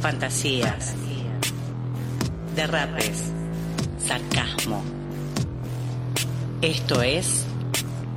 [0.00, 0.94] Fantasías,
[2.56, 3.30] derrapes,
[3.98, 4.82] sarcasmo.
[6.62, 7.44] Esto es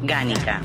[0.02, 0.62] Gánica.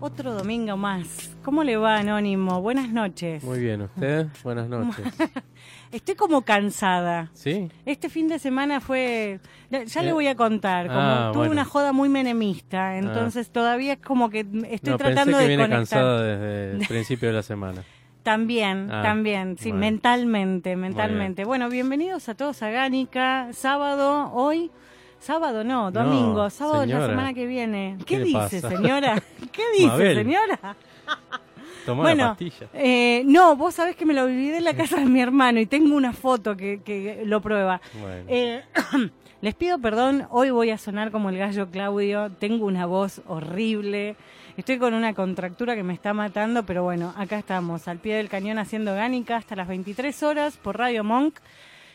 [0.00, 1.21] Otro domingo más.
[1.44, 2.62] ¿Cómo le va, Anónimo?
[2.62, 3.42] Buenas noches.
[3.42, 4.26] Muy bien, ¿usted?
[4.44, 5.04] Buenas noches.
[5.92, 7.30] Estoy como cansada.
[7.34, 7.68] ¿Sí?
[7.84, 9.40] Este fin de semana fue...
[9.70, 10.86] Ya le Eh, voy a contar.
[10.86, 11.52] Como ah, tuve bueno.
[11.52, 15.48] una joda muy menemista, entonces todavía es como que estoy no, tratando pensé que de
[15.48, 15.78] viene conectar.
[15.78, 17.82] cansada desde el principio de la semana.
[18.22, 19.80] También, Ah, también, sí, bueno.
[19.80, 21.44] mentalmente, mentalmente.
[21.44, 24.70] Bueno, bienvenidos a todos a Gánica, sábado, hoy,
[25.18, 27.96] sábado no, domingo, sábado de la semana que viene.
[28.00, 28.68] ¿Qué, ¿Qué le dice, pasa?
[28.70, 29.20] señora?
[29.52, 30.16] ¿Qué dice, Mabel.
[30.18, 30.76] señora?
[31.86, 32.68] Tomó bueno, la pastilla.
[32.74, 35.66] eh, no, vos sabés que me lo viví en la casa de mi hermano y
[35.66, 37.80] tengo una foto que, que lo prueba.
[38.00, 38.24] Bueno.
[38.28, 38.62] Eh,
[39.40, 44.16] les pido perdón, hoy voy a sonar como el gallo Claudio, tengo una voz horrible,
[44.56, 48.28] estoy con una contractura que me está matando, pero bueno, acá estamos, al pie del
[48.28, 51.38] cañón haciendo Gánica hasta las 23 horas por Radio Monk.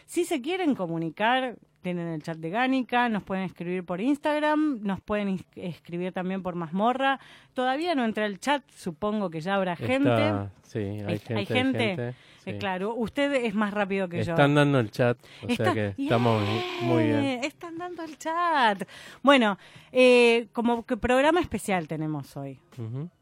[0.05, 1.55] Si se quieren comunicar,
[1.87, 6.53] tienen el chat de Gánica, nos pueden escribir por Instagram, nos pueden escribir también por
[6.55, 7.17] Mazmorra.
[7.53, 10.33] Todavía no entré al chat, supongo que ya habrá gente.
[10.63, 11.35] Sí, hay Hay- gente.
[11.35, 12.13] hay gente.
[12.47, 12.55] Sí.
[12.55, 14.31] Eh, claro, usted es más rápido que yo.
[14.33, 16.43] Están dando el chat, o Está- sea que estamos
[16.81, 17.43] muy bien.
[17.43, 18.83] Están dando el chat.
[19.23, 19.57] Bueno,
[19.91, 22.59] eh, como que programa especial tenemos hoy.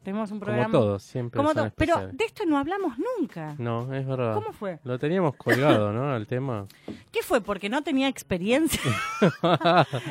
[0.02, 0.70] Tenemos un Como programa.
[0.72, 3.54] todos, siempre como son to- Pero de esto no hablamos nunca.
[3.56, 4.34] No, es verdad.
[4.34, 4.78] ¿Cómo fue?
[4.84, 6.12] Lo teníamos colgado, ¿no?
[6.12, 6.66] Al tema.
[7.10, 7.40] ¿Qué fue?
[7.40, 8.78] ¿Porque no tenía experiencia?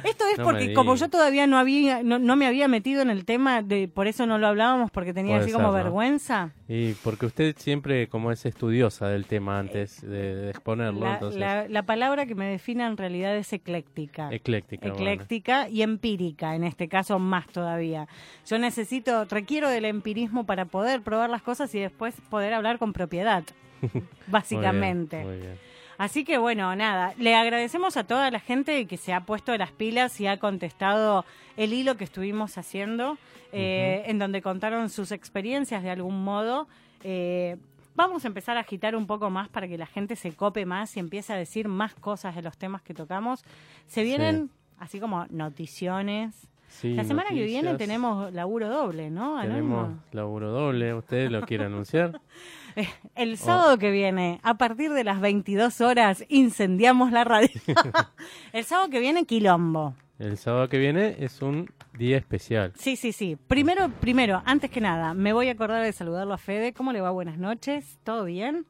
[0.03, 3.09] Esto es No porque como yo todavía no había, no, no me había metido en
[3.11, 5.83] el tema, de por eso no lo hablábamos, porque tenía Puede así como ser, ¿no?
[5.83, 6.51] vergüenza.
[6.67, 11.39] Y porque usted siempre como es estudiosa del tema antes de, de exponerlo, La, entonces
[11.39, 14.29] la- la palabra que me define en realidad es ecléctica.
[14.31, 14.88] ecléctica.
[14.88, 14.95] bueno.
[14.97, 18.07] ecléctica y empírica, en este caso más todavía.
[18.47, 22.93] Yo necesito, requiero del empirismo para poder probar las cosas y después poder hablar con
[22.93, 23.43] propiedad,
[24.27, 25.17] básicamente.
[25.23, 25.59] Muy bien, muy bien.
[25.97, 29.72] Así que bueno, nada, le agradecemos a toda la gente que se ha puesto las
[29.72, 31.23] pilas y ha contestado
[31.55, 33.17] el hilo que estuvimos haciendo,
[33.53, 36.67] eh, en donde contaron sus experiencias de algún modo.
[37.05, 37.55] Eh,
[37.95, 40.95] vamos a empezar a agitar un poco más para que la gente se cope más
[40.97, 43.44] y empiece a decir más cosas de los temas que tocamos.
[43.88, 46.47] Se vienen así como noticiones.
[46.67, 49.39] Sí, la semana que viene tenemos laburo doble, ¿no?
[49.41, 52.19] Tenemos laburo doble, ¿usted lo quiere anunciar?
[52.78, 57.47] Eh, El sábado que viene, a partir de las 22 horas, incendiamos la radio.
[58.51, 59.95] el sábado que viene, Quilombo.
[60.17, 62.71] El sábado que viene es un día especial.
[62.77, 63.37] Sí, sí, sí.
[63.47, 66.73] Primero, primero, antes que nada, me voy a acordar de saludarlo a Fede.
[66.73, 67.11] ¿Cómo le va?
[67.11, 67.99] Buenas noches.
[68.03, 68.65] ¿Todo bien?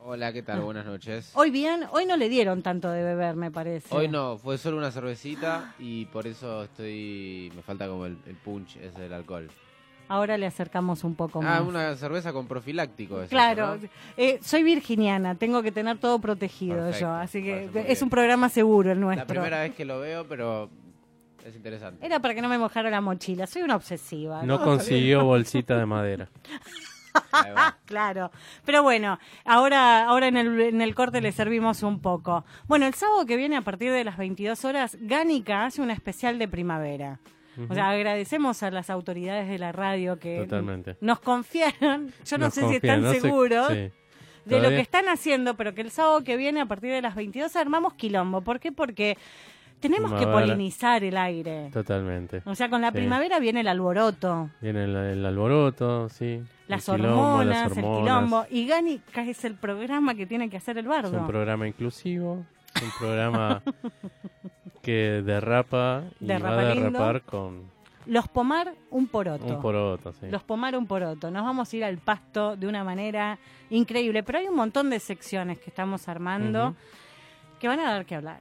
[0.00, 0.60] Hola, ¿qué tal?
[0.62, 1.30] Buenas noches.
[1.34, 1.84] Hoy bien.
[1.92, 3.94] Hoy no le dieron tanto de beber, me parece.
[3.94, 7.52] Hoy no, fue solo una cervecita y por eso estoy.
[7.54, 9.48] Me falta como el, el punch ese del alcohol.
[10.08, 11.60] Ahora le acercamos un poco más.
[11.60, 13.20] Ah, una cerveza con profiláctico.
[13.22, 13.88] es Claro, eso, ¿no?
[14.16, 17.86] eh, soy virginiana, tengo que tener todo protegido Perfecto, yo, así que es bien.
[18.02, 19.26] un programa seguro el La nuestro.
[19.26, 20.70] primera vez que lo veo, pero
[21.44, 22.04] es interesante.
[22.04, 24.42] Era para que no me mojara la mochila, soy una obsesiva.
[24.42, 26.28] No consiguió bolsita de madera.
[27.86, 28.30] Claro,
[28.64, 32.44] pero bueno, ahora, ahora en, el, en el corte le servimos un poco.
[32.68, 36.38] Bueno, el sábado que viene a partir de las 22 horas, Gánica hace un especial
[36.38, 37.18] de primavera.
[37.68, 40.96] O sea, agradecemos a las autoridades de la radio que Totalmente.
[41.00, 43.90] nos confiaron, yo no Nos sé si están no sé- seguros sí.
[44.44, 47.16] de lo que están haciendo, pero que el sábado que viene a partir de las
[47.16, 48.42] 22 armamos quilombo.
[48.42, 48.70] ¿Por qué?
[48.70, 49.18] Porque
[49.80, 51.70] tenemos que polinizar el aire.
[51.72, 52.42] Totalmente.
[52.44, 52.98] O sea, con la Sí.
[52.98, 54.50] primavera viene el alboroto.
[54.60, 56.42] Viene el, el alboroto, sí.
[56.66, 58.46] Las el quilombo, hormonas, el quilombo.
[58.50, 61.18] Y Gánica es el programa que tiene que hacer el Es bardo.
[61.18, 63.62] un programa inclusivo, un programa
[64.82, 66.90] que derrapa y Derrapa va a lindo.
[66.90, 67.62] derrapar con
[68.06, 69.44] Los pomar un poroto.
[69.44, 70.26] un poroto, sí.
[70.30, 71.30] Los pomar un poroto.
[71.30, 73.38] Nos vamos a ir al pasto de una manera
[73.70, 74.22] increíble.
[74.22, 76.74] Pero hay un montón de secciones que estamos armando
[77.60, 78.40] que van a dar que hablar.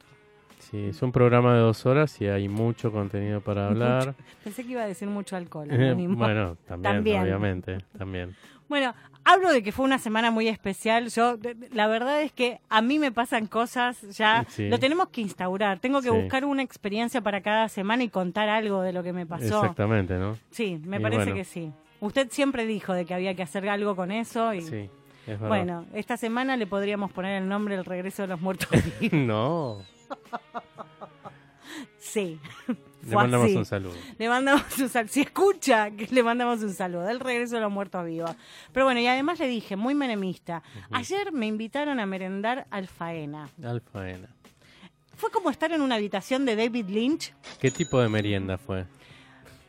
[0.60, 4.16] Sí, es un programa de dos horas y hay mucho contenido para hablar.
[4.44, 5.68] Pensé que iba a decir mucho alcohol.
[5.72, 7.22] Eh, bueno, también, También.
[7.24, 8.36] obviamente, también.
[8.68, 8.94] Bueno,
[9.24, 11.08] hablo de que fue una semana muy especial.
[11.10, 11.38] Yo,
[11.72, 14.46] la verdad es que a mí me pasan cosas ya.
[14.50, 14.68] Sí.
[14.68, 15.80] Lo tenemos que instaurar.
[15.80, 16.16] Tengo que Sí.
[16.18, 19.62] buscar una experiencia para cada semana y contar algo de lo que me pasó.
[19.62, 20.38] Exactamente, ¿no?
[20.50, 21.36] Sí, me Y parece bueno.
[21.36, 21.72] que sí.
[22.02, 24.76] Usted siempre dijo de que había que hacer algo con eso y Sí,
[25.26, 25.48] es verdad.
[25.48, 28.68] bueno, esta semana le podríamos poner el nombre El regreso de los muertos
[29.14, 29.78] no,
[32.00, 32.40] Sí.
[33.08, 33.56] le mandamos así.
[33.58, 33.96] un saludo.
[34.18, 35.12] Le mandamos un saludo.
[35.12, 37.04] Si escucha, que le mandamos un saludo.
[37.04, 38.32] Del regreso de los muertos vivos.
[38.72, 40.64] Pero bueno, y además le dije, muy menemista.
[40.92, 43.50] Ayer me invitaron a merendar al Faena.
[43.64, 44.30] Alfaena.
[45.16, 47.34] Fue como estar en una habitación de David Lynch.
[47.60, 48.86] ¿Qué tipo de merienda fue?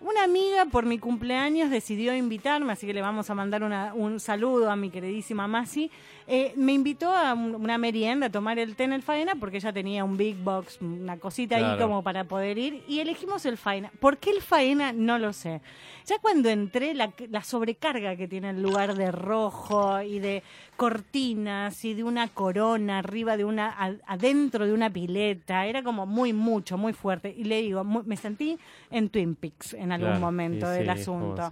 [0.01, 4.21] Una amiga por mi cumpleaños decidió invitarme, así que le vamos a mandar una- un
[4.21, 5.91] saludo a mi queridísima Masi.
[6.31, 9.57] Eh, me invitó a un- una merienda a tomar el té en el Faena porque
[9.57, 13.57] ella tenía un big box, una cosita ahí como para poder ir y elegimos el
[13.57, 13.91] Faena.
[13.99, 14.93] ¿Por qué el Faena?
[14.93, 15.63] No lo sé.
[16.05, 20.43] Ya cuando entré, la, la sobrecarga que tiene el lugar de rojo y de
[20.77, 23.75] cortinas y de una corona arriba de una,
[24.07, 27.35] adentro de una pileta, era como muy mucho, muy fuerte.
[27.37, 28.59] Y le digo, me sentí
[28.91, 31.49] en Twin Peaks en algún Claro, momento y del sí, asunto.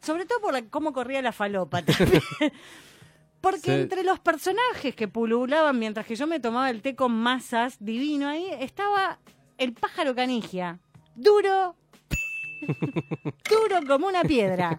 [0.00, 2.22] Sobre todo por la- cómo corría la falopa también.
[3.40, 3.70] Porque Sí.
[3.70, 8.28] entre los personajes que pululaban mientras que yo me tomaba el té con masas, divino
[8.28, 9.18] ahí, estaba
[9.58, 10.80] el pájaro canigia.
[11.14, 11.76] Duro,
[13.48, 14.78] duro como una piedra.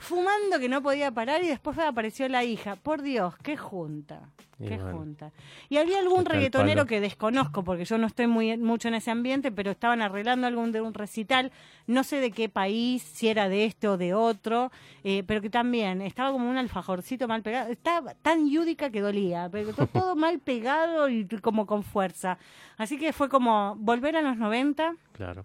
[0.00, 2.74] Fumando que no podía parar y después apareció la hija.
[2.76, 4.30] Por Dios, qué junta.
[4.58, 4.96] Y Qué bueno.
[4.98, 5.32] junta.
[5.68, 9.10] Y había algún Está reggaetonero que desconozco porque yo no estoy muy mucho en ese
[9.10, 11.52] ambiente, pero estaban arreglando algún de un recital,
[11.86, 14.72] no sé de qué país, si era de este o de otro,
[15.04, 19.48] eh, pero que también estaba como un alfajorcito mal pegado, estaba tan yúdica que dolía,
[19.52, 22.38] pero todo, todo mal pegado y como con fuerza.
[22.78, 25.44] Así que fue como volver a los 90, Claro.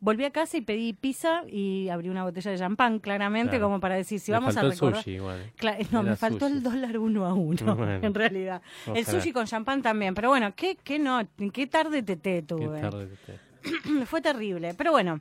[0.00, 3.64] Volví a casa y pedí pizza y abrí una botella de champán, claramente, Claro.
[3.66, 5.02] como para decir, si Le vamos a faltó el recordar...
[5.02, 5.52] sushi igual.
[5.58, 8.06] Cla- no, Era me faltó el dólar uno a uno, Bueno.
[8.06, 8.62] en realidad.
[8.94, 10.14] El sushi con champán también.
[10.14, 11.20] Pero bueno, qué, qué no,
[11.52, 12.80] qué tarde te Qué tuve.
[12.80, 14.74] tarde que te- Fue terrible.
[14.74, 15.20] Pero bueno,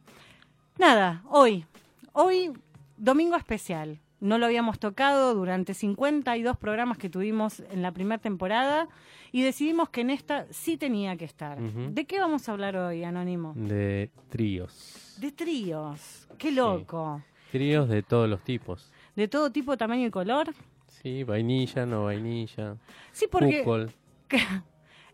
[0.77, 1.65] nada, hoy,
[2.13, 2.51] hoy,
[2.97, 3.99] domingo especial.
[4.19, 8.87] No lo habíamos tocado durante 52 programas que tuvimos en la primera temporada
[9.31, 11.59] y decidimos que en esta sí tenía que estar.
[11.59, 13.53] ¿De qué vamos a hablar hoy, Anónimo?
[13.55, 15.15] De tríos.
[15.19, 16.27] De tríos.
[16.37, 17.21] Qué loco.
[17.51, 18.91] Tríos de todos los tipos.
[19.15, 20.53] De todo tipo, tamaño y color.
[20.87, 22.75] Sí, vainilla, no vainilla.
[23.11, 23.59] Sí, porque...
[23.59, 23.91] Cuckold.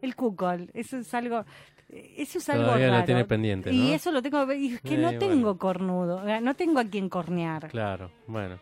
[0.02, 1.46] El cuckold, eso es algo,
[1.90, 4.98] eso es algo Todavía lo tiene pendiente, Y eso lo tengo, y es que Eh,
[4.98, 5.20] no bueno.
[5.20, 7.70] tengo cornudo, no tengo a quien cornear.
[7.70, 8.60] Claro, bueno.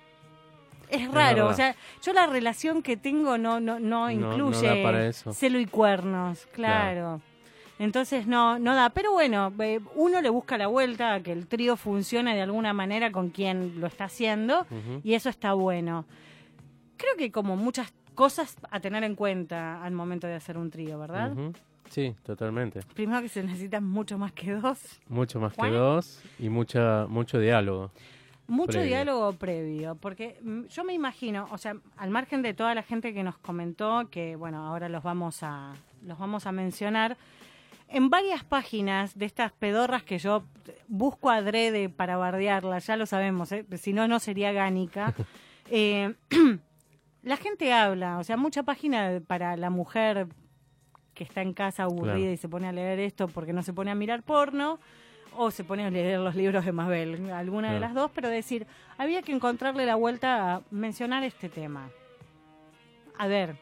[0.91, 5.33] Es raro, o sea, yo la relación que tengo no no no no incluye eso.
[5.33, 7.21] celo y cuernos, claro.
[7.79, 9.51] Entonces no no da, pero bueno,
[9.95, 13.79] uno le busca la vuelta a que el trío funcione de alguna manera con quien
[13.79, 14.67] lo está haciendo
[15.03, 16.05] y eso está bueno.
[16.97, 20.99] Creo que como muchas cosas a tener en cuenta al momento de hacer un trío,
[20.99, 21.33] ¿verdad?
[21.89, 22.81] Sí, totalmente.
[22.93, 25.01] Primero que se necesitan mucho más que dos.
[25.09, 27.91] Mucho más que dos y mucha mucho diálogo.
[28.51, 28.87] Mucho Previo.
[28.87, 33.13] diálogo previo, porque mm, yo me imagino, o sea, al margen de toda la gente
[33.13, 35.73] que nos comentó, que bueno, ahora los vamos a,
[36.05, 37.15] los vamos a mencionar,
[37.87, 40.43] en varias páginas de estas pedorras que yo
[40.89, 43.65] busco adrede para bardearlas, ya lo sabemos, ¿eh?
[43.77, 45.13] si no, no sería gánica.
[45.71, 46.13] eh,
[47.23, 50.27] la gente habla, o sea, mucha página para la mujer
[51.13, 52.31] que está en casa aburrida Claro.
[52.31, 54.79] y se pone a leer esto porque no se pone a mirar porno,
[55.35, 58.67] o se pone a leer los libros de Mabel, alguna de las dos, pero decir,
[58.97, 61.89] había que encontrarle la vuelta a mencionar este tema.
[63.17, 63.55] A ver,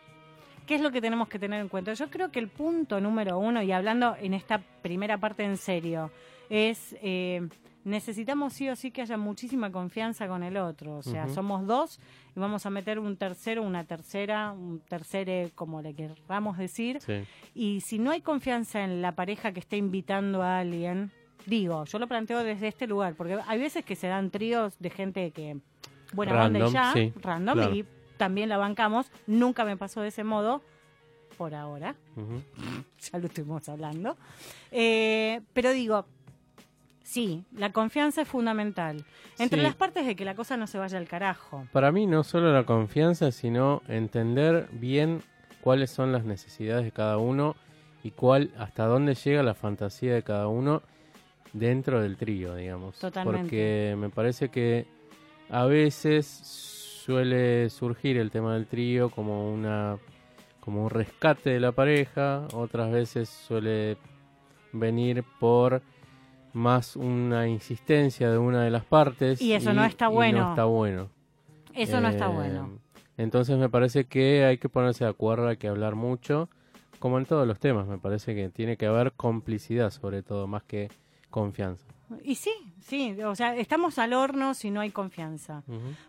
[0.66, 1.94] ¿qué es lo que tenemos que tener en cuenta?
[1.94, 6.12] Yo creo que el punto número uno, y hablando en esta primera parte en serio,
[6.50, 7.48] es eh,
[7.84, 10.98] necesitamos sí o sí que haya muchísima confianza con el otro.
[10.98, 12.00] O sea, somos dos
[12.36, 17.00] y vamos a meter un tercero, una tercera, un tercere, como le querramos decir.
[17.02, 17.24] Sí.
[17.54, 21.12] Y si no hay confianza en la pareja que esté invitando a alguien,
[21.50, 24.90] digo, yo lo planteo desde este lugar, porque hay veces que se dan tríos de
[24.90, 25.58] gente que,
[26.14, 27.76] buena onda y Random, ya, sí, random, claro.
[27.76, 27.86] y
[28.18, 29.12] también la bancamos.
[29.28, 30.62] Nunca me pasó de ese modo,
[31.38, 31.96] por ahora,
[33.12, 34.18] ya lo estuvimos hablando.
[34.72, 36.06] Eh, pero digo,
[37.04, 39.06] sí, la confianza es fundamental.
[39.38, 39.64] Entre Sí.
[39.64, 41.66] las partes de que la cosa no se vaya al carajo.
[41.72, 45.22] Para mí no solo la confianza, sino entender bien
[45.62, 47.56] cuáles son las necesidades de cada uno
[48.04, 50.82] y cuál hasta dónde llega la fantasía de cada uno
[51.54, 52.98] dentro del trío, digamos.
[53.00, 53.42] Totalmente.
[53.42, 54.86] Porque me parece que
[55.50, 59.98] a veces suele surgir el tema del trío como una
[60.60, 63.98] como un rescate de la pareja, otras veces suele
[64.72, 65.82] venir por
[66.54, 70.40] más una insistencia de una de las partes Y eso no está bueno.
[70.44, 71.10] no está bueno.
[71.74, 72.80] Eso no está Eh, bueno.
[73.18, 76.50] Entonces me parece que hay que ponerse de acuerdo, hay que hablar mucho,
[77.00, 80.64] como en todos los temas, me parece que tiene que haber complicidad sobre todo, más
[80.64, 80.90] que
[81.30, 81.86] confianza.
[82.24, 85.62] Y sí, sí, o sea, estamos al horno si no hay confianza.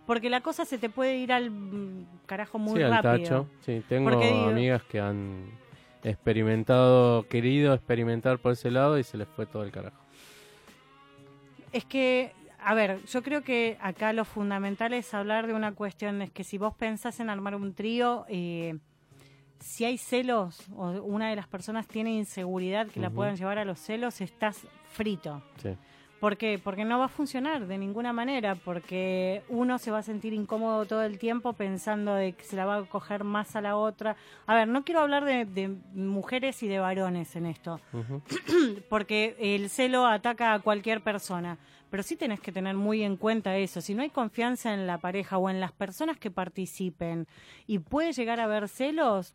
[0.07, 3.13] Porque la cosa se te puede ir al mm, carajo muy sí, al rápido.
[3.23, 3.47] tacho.
[3.61, 5.51] Sí, tengo digo- amigas que han
[6.03, 9.97] experimentado, querido experimentar por ese lado y se les fue todo el carajo.
[11.73, 16.23] Es que, a ver, yo creo que acá lo fundamental es hablar de una cuestión,
[16.23, 18.79] es que si vos pensás en armar un trío, eh,
[19.61, 23.65] si hay celos o una de las personas tiene inseguridad que la puedan llevar a
[23.67, 25.43] los celos, estás frito.
[25.63, 25.77] Sí.
[26.21, 26.61] ¿Por qué?
[26.63, 30.85] Porque no va a funcionar de ninguna manera, porque uno se va a sentir incómodo
[30.85, 34.17] todo el tiempo pensando de que se la va a coger más a la otra.
[34.47, 37.81] A ver, no quiero hablar de, de mujeres y de varones en esto,
[38.91, 41.57] porque el celo ataca a cualquier persona,
[41.89, 43.81] pero sí tenés que tener muy en cuenta eso.
[43.81, 47.29] Si no hay confianza en la pareja o en las personas que participen
[47.67, 49.33] y puede llegar a haber celos,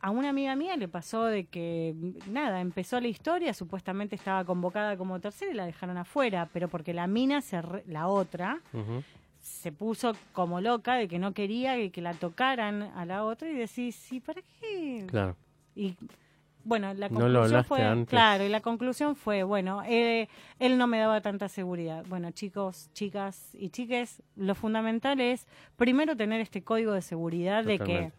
[0.00, 1.94] a una amiga mía le pasó de que,
[2.30, 6.92] nada, empezó la historia, supuestamente estaba convocada como tercera y la dejaron afuera, pero porque
[6.94, 8.60] la mina, se re- la otra,
[9.40, 13.48] se puso como loca de que no quería que, que la tocaran a la otra
[13.50, 15.04] y decís, sí, ¿para qué?
[15.08, 15.36] Claro.
[15.74, 15.96] Y
[16.64, 18.08] bueno, la conclusión fue, antes.
[18.10, 22.04] claro, y la conclusión fue, bueno, eh, él no me daba tanta seguridad.
[22.08, 25.46] Bueno, chicos, chicas y chiques, lo fundamental es
[25.76, 28.12] primero tener este código de seguridad de que.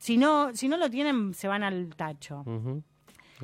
[0.00, 2.42] Si no, si no lo tienen, se van al tacho.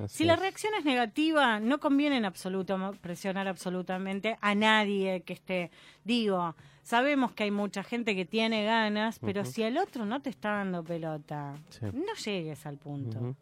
[0.09, 5.71] Si la reacción es negativa, no conviene en absoluto presionar absolutamente a nadie que esté.
[6.05, 10.29] Digo, sabemos que hay mucha gente que tiene ganas, pero si el otro no te
[10.31, 11.87] está dando pelota, Sí.
[11.95, 13.37] no llegues al punto.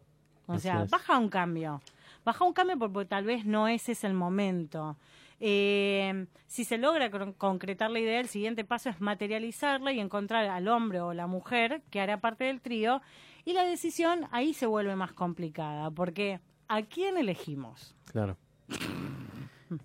[0.47, 0.89] O Así sea, es.
[0.91, 1.81] baja un cambio.
[2.23, 4.95] Baja un cambio porque tal vez no ese es el momento.
[5.39, 10.45] Eh, si se logra con- concretar la idea, el siguiente paso es materializarla y encontrar
[10.47, 13.01] al hombre o la mujer que hará parte del trío.
[13.43, 17.95] Y la decisión ahí se vuelve más complicada, porque ¿a quién elegimos?
[18.11, 18.37] Claro.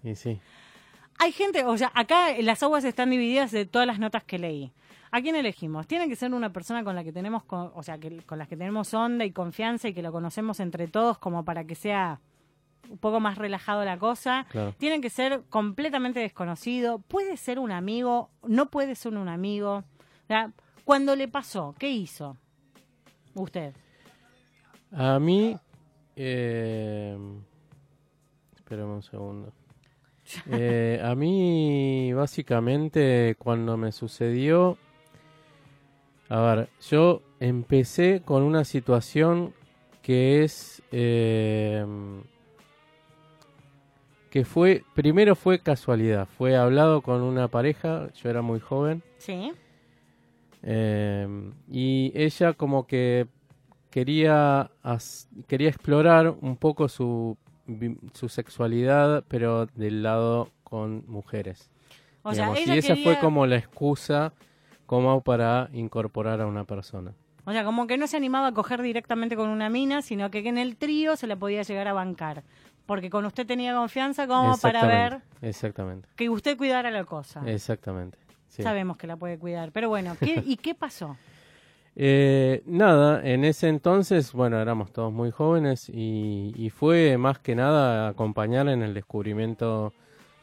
[0.02, 0.40] Y sí.
[1.18, 4.72] Hay gente, o sea, acá las aguas están divididas de todas las notas que leí.
[5.10, 5.86] ¿A quién elegimos?
[5.86, 8.46] Tiene que ser una persona con la que tenemos, co- o sea, que, con la
[8.46, 12.20] que tenemos onda y confianza y que lo conocemos entre todos como para que sea
[12.90, 14.46] un poco más relajado la cosa.
[14.50, 14.74] Claro.
[14.76, 16.98] Tiene que ser completamente desconocido.
[16.98, 19.84] Puede ser un amigo, no puede ser un amigo.
[20.84, 22.36] Cuando le pasó, ¿qué hizo?
[23.34, 23.74] Usted.
[24.92, 25.56] A mí.
[26.16, 27.16] Eh...
[28.56, 29.52] Espérame un segundo.
[30.52, 34.78] Eh, a mí, básicamente, cuando me sucedió.
[36.28, 39.52] A ver, yo empecé con una situación
[40.02, 40.84] que es.
[40.92, 41.84] eh,
[44.30, 44.84] que fue.
[44.94, 46.26] Primero fue casualidad.
[46.38, 48.08] Fue hablado con una pareja.
[48.14, 49.02] Yo era muy joven.
[49.18, 49.52] ¿Sí?
[50.62, 53.26] Eh, y ella como que
[53.90, 57.36] quería, as- quería explorar un poco su,
[58.14, 61.70] su sexualidad, pero del lado con mujeres.
[62.22, 64.32] O sea, ella y esa quería- fue como la excusa
[64.86, 67.14] como para incorporar a una persona.
[67.46, 70.46] O sea, como que no se animaba a coger directamente con una mina, sino que
[70.46, 72.44] en el trío se la podía llegar a bancar.
[72.90, 77.40] Porque con usted tenía confianza como para ver Exactamente, que usted cuidara la cosa.
[77.46, 78.18] Exactamente.
[78.48, 78.64] sí.
[78.64, 79.70] Sabemos que la puede cuidar.
[79.70, 81.16] Pero bueno, ¿qué- ¿y qué pasó?
[81.96, 87.54] Eh, nada, en ese entonces, bueno, éramos todos muy jóvenes y, y fue más que
[87.54, 89.92] nada acompañar en el descubrimiento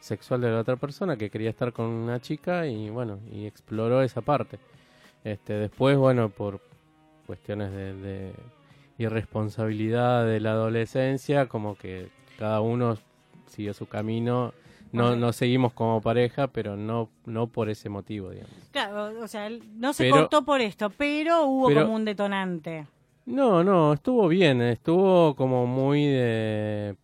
[0.00, 4.02] sexual de la otra persona que quería estar con una chica y bueno, y exploró
[4.02, 4.58] esa parte.
[5.24, 6.60] Este, después, bueno, por
[7.26, 8.32] cuestiones de, de
[8.98, 12.96] irresponsabilidad de la adolescencia, como que cada uno
[13.46, 14.52] siguió su camino.
[14.90, 18.54] No, no seguimos como pareja, pero no, no por ese motivo, digamos.
[18.70, 22.86] Claro, o sea, no se Pero- cortó por esto, pero hubo pero- como un detonante.
[23.26, 26.96] No, no, estuvo bien, estuvo como muy de,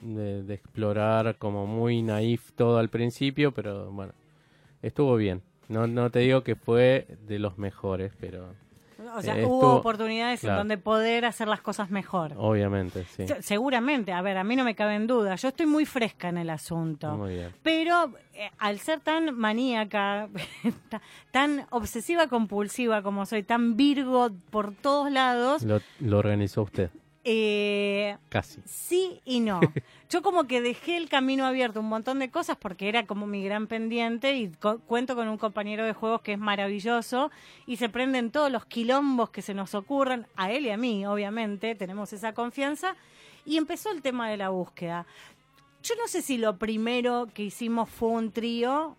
[0.00, 4.12] de, de explorar, como muy naif todo al principio, pero bueno,
[4.82, 5.42] estuvo bien.
[5.68, 8.54] No, no te digo que fue de los mejores, pero
[9.14, 12.34] O sea, hubo oportunidades en donde poder hacer las cosas mejor.
[12.36, 13.26] obviamente, sí.
[13.26, 15.34] Se- Seguramente, a ver, a mí no me cabe en duda.
[15.36, 17.16] Yo estoy muy fresca en el asunto.
[17.16, 17.52] Muy bien.
[17.62, 20.28] Pero eh, al ser tan maníaca,
[20.88, 26.90] ta- tan obsesiva compulsiva como soy, tan virgo por todos lados, Lo, lo organizó usted,
[27.24, 28.60] eh, casi.
[28.64, 29.60] sí y no.
[30.10, 33.42] Yo como que dejé el camino abierto un montón de cosas porque era como mi
[33.44, 37.30] gran pendiente y co- cuento con un compañero de juegos que es maravilloso
[37.66, 41.06] y se prenden todos los quilombos que se nos ocurran, a él y a mí,
[41.06, 42.96] obviamente, tenemos esa confianza
[43.46, 45.06] y empezó el tema de la búsqueda.
[45.82, 48.96] Yo no sé si lo primero que hicimos fue un trío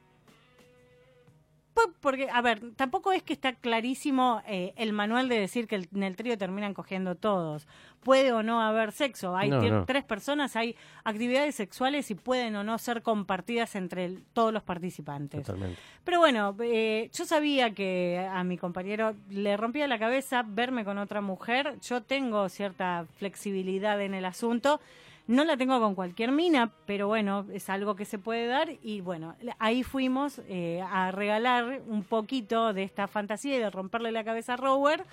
[2.01, 5.89] porque, a ver, tampoco es que está clarísimo eh, el manual de decir que el-
[5.93, 7.67] en el trío terminan cogiendo todos.
[8.03, 9.35] Puede o no haber sexo.
[9.35, 9.85] Hay No, tie- no.
[9.85, 14.61] tres personas, hay actividades sexuales y pueden o no ser compartidas entre el- todos los
[14.63, 15.45] participantes.
[15.45, 15.79] Totalmente.
[16.03, 20.97] Pero bueno, eh, yo sabía que a mi compañero le rompía la cabeza verme con
[20.97, 21.77] otra mujer.
[21.81, 24.79] Yo tengo cierta flexibilidad en el asunto.
[25.25, 28.69] No la tengo con cualquier mina, pero bueno, es algo que se puede dar.
[28.83, 34.11] Y bueno, ahí fuimos eh, a regalar un poquito de esta fantasía y de romperle
[34.11, 35.05] la cabeza a Rower.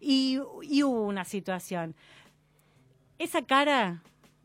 [0.00, 1.94] Y, y hubo una situación.
[3.18, 4.02] Esa cara,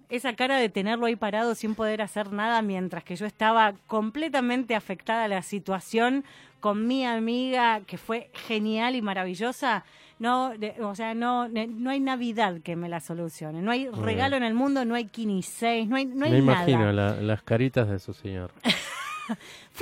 [0.09, 4.75] esa cara de tenerlo ahí parado sin poder hacer nada mientras que yo estaba completamente
[4.75, 6.25] afectada a la situación
[6.59, 9.85] con mi amiga que fue genial y maravillosa.
[10.19, 13.61] No, de- o sea, no, ne- no hay Navidad que me la solucione.
[13.61, 15.09] No hay regalo en el mundo, no hay
[15.41, 16.63] 6, no hay, no hay Me nada.
[16.63, 18.51] imagino la- las caritas de su señor.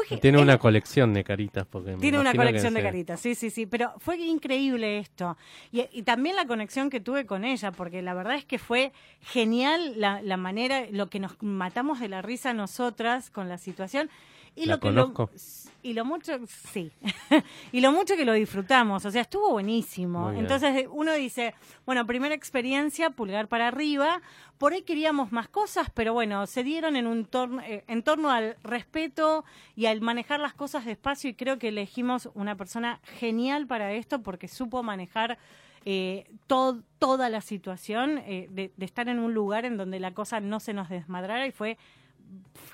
[0.10, 1.66] Que- Tiene una colección de caritas.
[1.70, 5.38] porque Tiene una colección de caritas, sí, sí, sí, pero fue increíble esto.
[5.72, 8.92] Y, y también la conexión que tuve con ella, porque la verdad es que fue
[9.22, 14.10] genial la, la manera, lo que nos matamos de la risa nosotras con la situación.
[14.56, 15.30] Y ¿La lo que conozco?
[15.34, 16.92] Lo, y lo mucho, sí,
[17.72, 20.30] y lo mucho que lo disfrutamos, o sea, estuvo buenísimo.
[20.40, 21.54] Entonces uno dice,
[21.86, 24.22] bueno, primera experiencia, pulgar para arriba,
[24.58, 28.32] por ahí queríamos más cosas, pero bueno, se dieron en un torno, eh, en torno
[28.32, 29.44] al respeto
[29.76, 31.30] y al manejar las cosas despacio.
[31.30, 35.38] Y creo que elegimos una persona genial para esto porque supo manejar
[35.86, 40.16] eh, to- toda la situación eh, de, de estar en un lugar en donde la
[40.16, 41.78] cosa no se nos desmadrara y fue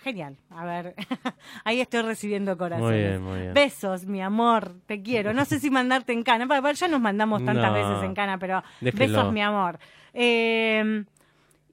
[0.03, 0.38] genial.
[0.50, 0.96] A ver,
[1.63, 2.89] ahí estoy recibiendo corazones.
[2.91, 3.53] Muy bien, muy bien.
[3.53, 5.34] Besos, mi amor, te quiero.
[5.34, 6.48] No sé si mandarte en cana.
[6.74, 7.74] Ya nos mandamos tantas No.
[7.74, 9.17] veces en cana, pero Déjelo.
[9.17, 9.79] besos, mi amor.
[10.13, 11.03] Eh,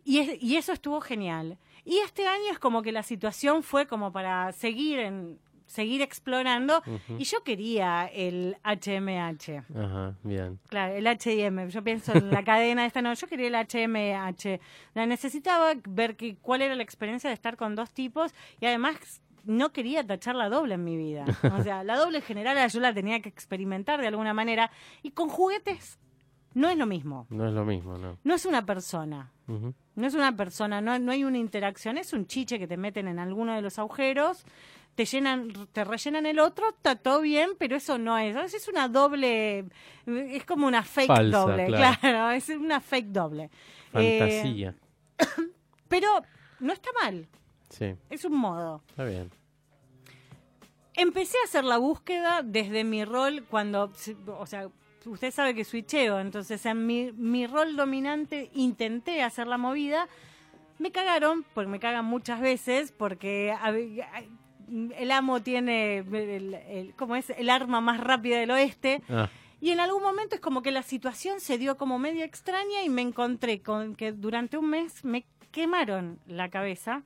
[0.05, 1.59] y, es- y eso estuvo genial.
[1.85, 6.83] Y este año es como que la situación fue como para seguir en seguir explorando
[7.19, 9.65] y yo quería el HMH.
[9.77, 10.59] Ajá, bien.
[10.69, 11.69] Claro, el HM.
[11.69, 14.61] Yo pienso en la cadena esta, no, yo quería el HMH.
[14.95, 19.23] La necesitaba ver que, cuál era la experiencia de estar con dos tipos y además
[19.45, 21.25] no quería tachar la doble en mi vida.
[21.59, 24.71] O sea, la doble general yo la tenía que experimentar de alguna manera
[25.03, 25.99] y con juguetes
[26.55, 27.27] no es lo mismo.
[27.31, 28.19] No es lo mismo, ¿no?
[28.25, 29.33] No es una persona.
[29.47, 33.09] No es una persona, no, no hay una interacción, es un chiche que te meten
[33.09, 34.45] en alguno de los agujeros,
[34.99, 38.89] te llenan, te rellenan el otro, está todo bien, pero eso no es, es una
[38.89, 39.67] doble,
[40.07, 41.99] es como una fake Falsa, doble, claro.
[42.01, 42.31] claro.
[42.37, 43.49] es una fake doble.
[43.95, 44.75] Eh, Fantasía.
[45.89, 46.09] pero
[46.59, 47.29] no está mal,
[47.71, 48.83] Sí, es un modo.
[48.89, 49.31] está bien.
[50.95, 53.93] Empecé a hacer la búsqueda desde mi rol cuando,
[54.37, 54.69] o sea,
[55.07, 60.09] usted sabe que switcheo, entonces en mi, mi rol dominante intenté hacer la movida.
[60.81, 63.55] Me cagaron, porque me cagan muchas veces, porque
[64.97, 67.31] el amo tiene, el, el- ¿cómo es?
[67.31, 69.03] El arma más rápida del oeste.
[69.09, 69.29] Ah,
[69.61, 72.89] Y en algún momento es como que la situación se dio como medio extraña y
[72.89, 77.03] me encontré con que durante un mes me quemaron la cabeza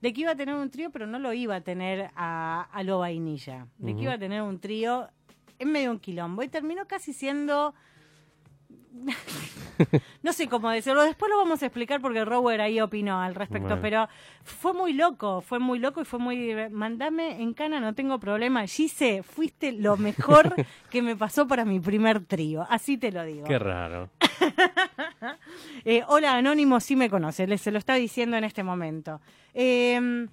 [0.00, 2.82] de que iba a tener un trío, pero no lo iba a tener a, a
[2.82, 3.66] lo vainilla.
[3.78, 5.08] De que iba a tener un trío
[5.60, 6.42] en medio de un quilombo.
[6.42, 7.72] Y terminó casi siendo...
[10.22, 11.02] no sé cómo decirlo.
[11.02, 13.68] Después lo vamos a explicar porque Rower ahí opinó al respecto.
[13.68, 13.82] Bueno.
[13.82, 14.08] Pero
[14.42, 16.54] fue muy loco, fue muy loco y fue muy...
[16.70, 18.66] Mandame en cana, no tengo problema.
[18.66, 20.54] Gise, fuiste lo mejor
[20.90, 22.66] que me pasó para mi primer trío.
[22.68, 23.44] Así te lo digo.
[23.44, 24.10] qué raro.
[25.84, 29.20] Eh, hola, Anónimo, sí me conoce, se lo está diciendo en este momento.
[29.52, 30.28] Eh,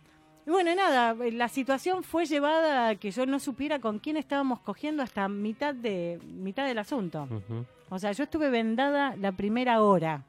[0.49, 5.03] bueno, nada, la situación fue llevada a que yo no supiera con quién estábamos cogiendo
[5.03, 7.27] hasta mitad, de, mitad del asunto.
[7.29, 7.65] Ujú.
[7.89, 10.23] O sea, yo estuve vendada la primera hora.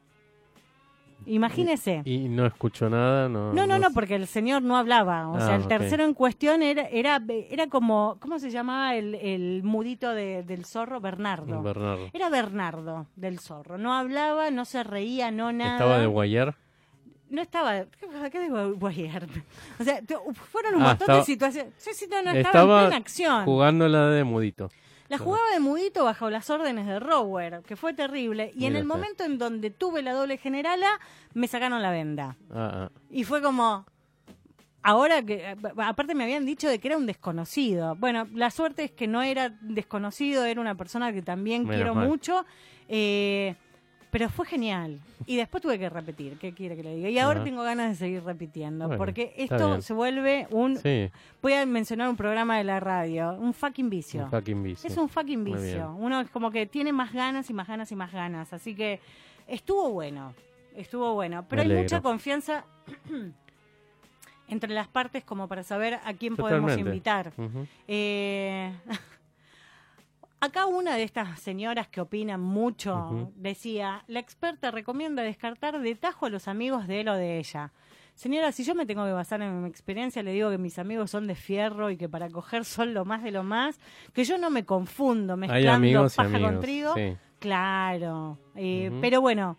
[1.26, 2.00] Imagínese.
[2.06, 3.52] Y no escucho nada, no.
[3.52, 5.28] No, no, no, porque el señor no hablaba.
[5.28, 5.68] O Ah, sea, el ok.
[5.68, 10.64] tercero en cuestión era, era, era como, ¿cómo se llamaba el, el mudito de- del
[10.64, 10.98] zorro?
[11.00, 11.62] Bernardo.
[11.62, 12.08] Bernardo.
[12.14, 13.76] Era Bernardo del zorro.
[13.76, 15.72] No hablaba, no se reía, no nada.
[15.72, 16.54] ¿Estaba de Guayar?
[17.28, 17.84] No estaba.
[18.30, 19.26] ¿Qué, digo Guayar?
[19.78, 20.00] O sea,
[20.50, 21.72] fueron un Ah, montón estaba- de situaciones.
[21.76, 23.44] Sí, sí, no, no, estaba, Estaba en acción.
[23.44, 24.70] Jugando la de Mudito.
[25.10, 28.52] La jugaba de mudito bajo las órdenes de Rower, que fue terrible.
[28.56, 30.88] Y en el momento en donde tuve la doble generala,
[31.34, 32.36] me sacaron la venda.
[32.50, 32.90] Ah, ah.
[33.10, 33.84] Y fue como.
[34.82, 35.56] Ahora que.
[35.78, 37.96] Aparte me habían dicho de que era un desconocido.
[37.96, 41.94] Bueno, la suerte es que no era desconocido, era una persona que también Menos quiero
[41.94, 42.08] mal.
[42.08, 42.46] mucho.
[42.88, 43.56] eh,
[44.10, 44.98] pero fue genial.
[45.26, 47.08] Y después tuve que repetir, ¿qué quiere que le diga?
[47.08, 50.76] Y ahora tengo ganas de seguir repitiendo, Bueno, porque esto se vuelve un...
[50.76, 51.10] Sí,
[51.42, 54.24] Voy a mencionar un programa de la radio, un fucking vicio.
[54.24, 54.90] un fucking vicio.
[54.90, 55.94] Es un fucking vicio.
[55.98, 58.52] Uno es como que tiene más ganas y más ganas y más ganas.
[58.52, 59.00] Así que
[59.46, 60.34] estuvo bueno.
[60.74, 61.46] Estuvo bueno.
[61.48, 62.64] Pero hay mucha confianza
[64.48, 67.32] entre las partes como para saber a quién podemos invitar.
[67.88, 68.72] Eh,
[70.40, 76.26] acá una de estas señoras que opinan mucho decía, la experta recomienda descartar de tajo
[76.26, 77.72] a los amigos de él o de ella.
[78.14, 81.10] Señora, si yo me tengo que basar en mi experiencia, le digo que mis amigos
[81.10, 83.78] son de fierro y que para coger son lo más de lo más,
[84.12, 86.50] que yo no me confundo mezclando paja amigos.
[86.52, 86.94] con trigo.
[86.94, 87.16] sí.
[87.38, 89.56] Claro, eh, pero bueno,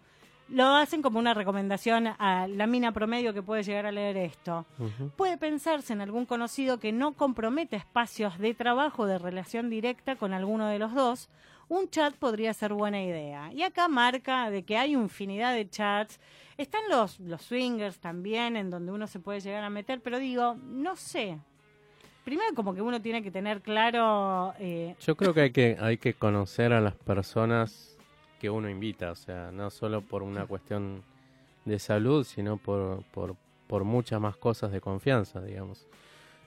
[0.51, 4.65] lo hacen como una recomendación a la mina promedio que puede llegar a leer esto.
[5.15, 10.33] Puede pensarse en algún conocido que no compromete espacios de trabajo de relación directa con
[10.33, 11.29] alguno de los dos.
[11.69, 13.51] Un chat podría ser buena idea.
[13.53, 16.19] Y acá marca de que hay infinidad de chats.
[16.57, 20.55] Están los, los swingers también, en donde uno se puede llegar a meter, pero digo,
[20.61, 21.39] no sé.
[22.25, 24.53] Primero como que uno tiene que tener claro...
[24.59, 27.97] eh, Yo creo que hay que hay que conocer a las personas
[28.41, 31.03] que uno invita, o sea, no solo por una cuestión
[31.63, 33.35] de salud, sino por, por,
[33.67, 35.85] por muchas más cosas de confianza, digamos.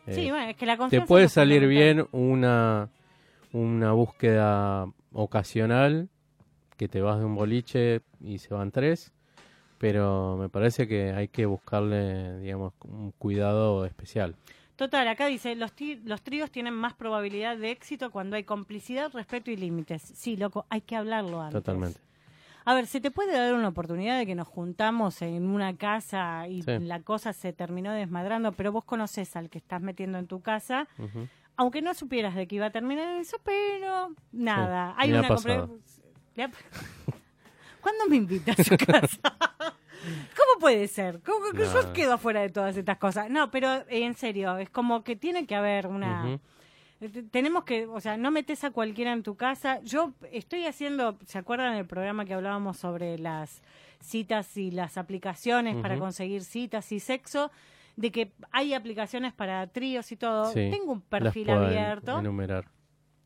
[0.09, 2.88] Eh, sí, bueno, es que la te confianza puede es lo salir bien una,
[3.52, 6.09] una búsqueda ocasional,
[6.76, 9.12] que te vas de un boliche y se van tres,
[9.78, 14.35] pero me parece que hay que buscarle, digamos, un cuidado especial.
[14.77, 15.73] Total, acá dice, los,
[16.05, 20.03] los tríos tienen más probabilidad de éxito cuando hay complicidad, respeto y límites.
[20.03, 21.63] Sí, loco, hay que hablarlo antes.
[21.63, 22.01] Totalmente.
[22.65, 26.49] A ver, ¿se te puede dar una oportunidad de que nos juntamos en una casa
[26.49, 26.79] y Sí.
[26.81, 30.89] la cosa se terminó desmadrando, pero vos conoces al que estás metiendo en tu casa,
[31.57, 34.91] aunque no supieras de que iba a terminar eso, pero nada.
[34.93, 35.79] Sí, hay me una compre- pasado.
[36.37, 36.51] ¿Le ha-
[37.81, 39.19] ¿Cuándo me invitas a su casa?
[40.37, 41.21] ¿Cómo puede ser?
[41.25, 43.31] ¿Cómo que yo quedo afuera de todas estas cosas?
[43.31, 46.38] No, pero eh, en serio, es como que tiene que haber una...
[47.01, 49.81] Eh, te- Tenemos que, o sea, no metes a cualquiera en tu casa.
[49.83, 53.62] Yo estoy haciendo, ¿se acuerdan del programa que hablábamos sobre las
[54.01, 57.51] citas y las aplicaciones para conseguir citas y sexo?
[57.97, 60.47] De que hay aplicaciones para tríos y todo.
[60.53, 62.19] Sí, Tengo un perfil abierto.
[62.19, 62.67] enumerar.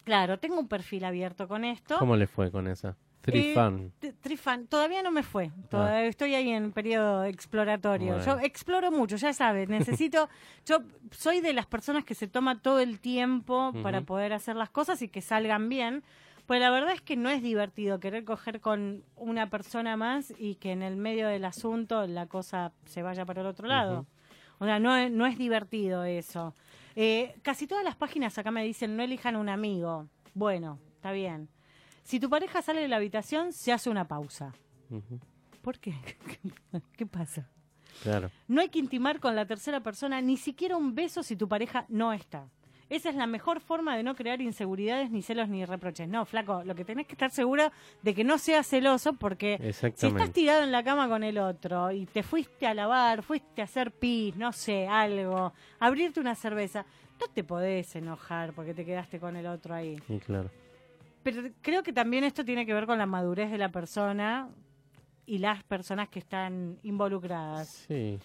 [0.04, 1.96] Claro, tengo un perfil abierto con esto.
[1.98, 2.96] ¿Cómo le fue con esa?
[3.30, 3.54] Three
[4.02, 5.50] Eh, Trifan, todavía no me fue.
[5.68, 8.14] Todavía estoy ahí en periodo exploratorio.
[8.14, 8.24] Bueno.
[8.24, 9.68] Yo exploro mucho, ya sabes.
[10.02, 10.28] Necesito.
[10.64, 10.78] yo
[11.10, 15.02] soy de las personas que se toma todo el tiempo para poder hacer las cosas
[15.02, 16.02] y que salgan bien.
[16.46, 20.54] Pues la verdad es que no es divertido querer coger con una persona más y
[20.54, 24.06] que en el medio del asunto la cosa se vaya para el otro lado.
[24.58, 26.54] O sea, no es, no es divertido eso.
[26.96, 30.08] Eh, casi todas las páginas acá me dicen no elijan un amigo.
[30.32, 31.48] Bueno, está bien.
[32.08, 34.54] Si tu pareja sale de la habitación, se hace una pausa.
[35.60, 35.92] ¿Por qué?
[36.96, 37.50] ¿Qué pasa?
[38.02, 38.30] Claro.
[38.46, 41.84] No hay que intimar con la tercera persona ni siquiera un beso si tu pareja
[41.90, 42.48] no está.
[42.88, 46.08] Esa es la mejor forma de no crear inseguridades, ni celos, ni reproches.
[46.08, 50.06] No, flaco, lo que tenés que estar segura de que no seas celoso porque si
[50.06, 53.64] estás tirado en la cama con el otro y te fuiste a lavar, fuiste a
[53.64, 56.86] hacer pis, no sé, algo, abrirte una cerveza,
[57.20, 60.00] no te podés enojar porque te quedaste con el otro ahí.
[60.08, 60.48] Y claro.
[61.34, 64.48] Pero creo que también esto tiene que ver con la madurez de la persona
[65.26, 67.68] y las personas que están involucradas.
[67.88, 68.18] Sí.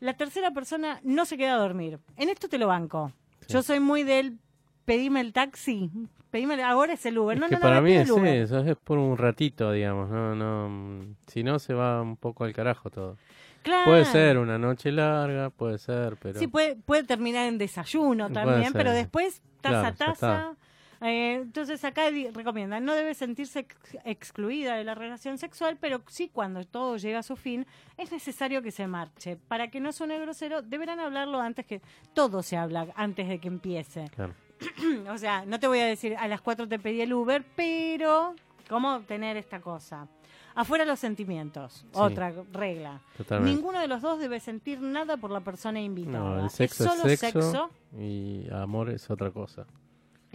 [0.00, 1.98] La tercera persona no se queda a dormir.
[2.16, 3.12] En esto te lo banco.
[3.40, 3.52] Sí.
[3.52, 4.38] Yo soy muy del
[4.84, 5.90] pedime el taxi,
[6.30, 7.36] pedime el- ahora es el Uber.
[7.36, 8.26] Es No, que no, no, para mí es Uber.
[8.42, 12.52] eso, es por un ratito, digamos, no, no, si no se va un poco al
[12.52, 13.16] carajo todo.
[13.62, 13.86] Claro.
[13.86, 18.74] Puede ser una noche larga, puede ser, pero Sí, puede, puede terminar en desayuno también,
[18.74, 20.54] pero después taza a taza.
[21.00, 26.30] Eh, entonces acá recomiendan, no debe sentirse ex- excluida de la relación sexual, pero sí
[26.32, 29.36] cuando todo llega a su fin, es necesario que se marche.
[29.48, 31.80] Para que no suene grosero, deberán hablarlo antes que...
[32.14, 34.10] Todo se habla antes de que empiece.
[34.14, 34.34] claro.
[35.10, 38.34] o sea, no te voy a decir a las 4 te pedí el Uber, pero
[38.68, 40.06] ¿cómo tener esta cosa?
[40.54, 41.86] Afuera los sentimientos, Sí.
[41.94, 43.00] otra regla.
[43.16, 43.52] Totalmente.
[43.56, 46.18] Ninguno de los dos debe sentir nada por la persona invitada.
[46.36, 49.66] No, el sexo es, solo sexo, sexo, y amor es otra cosa.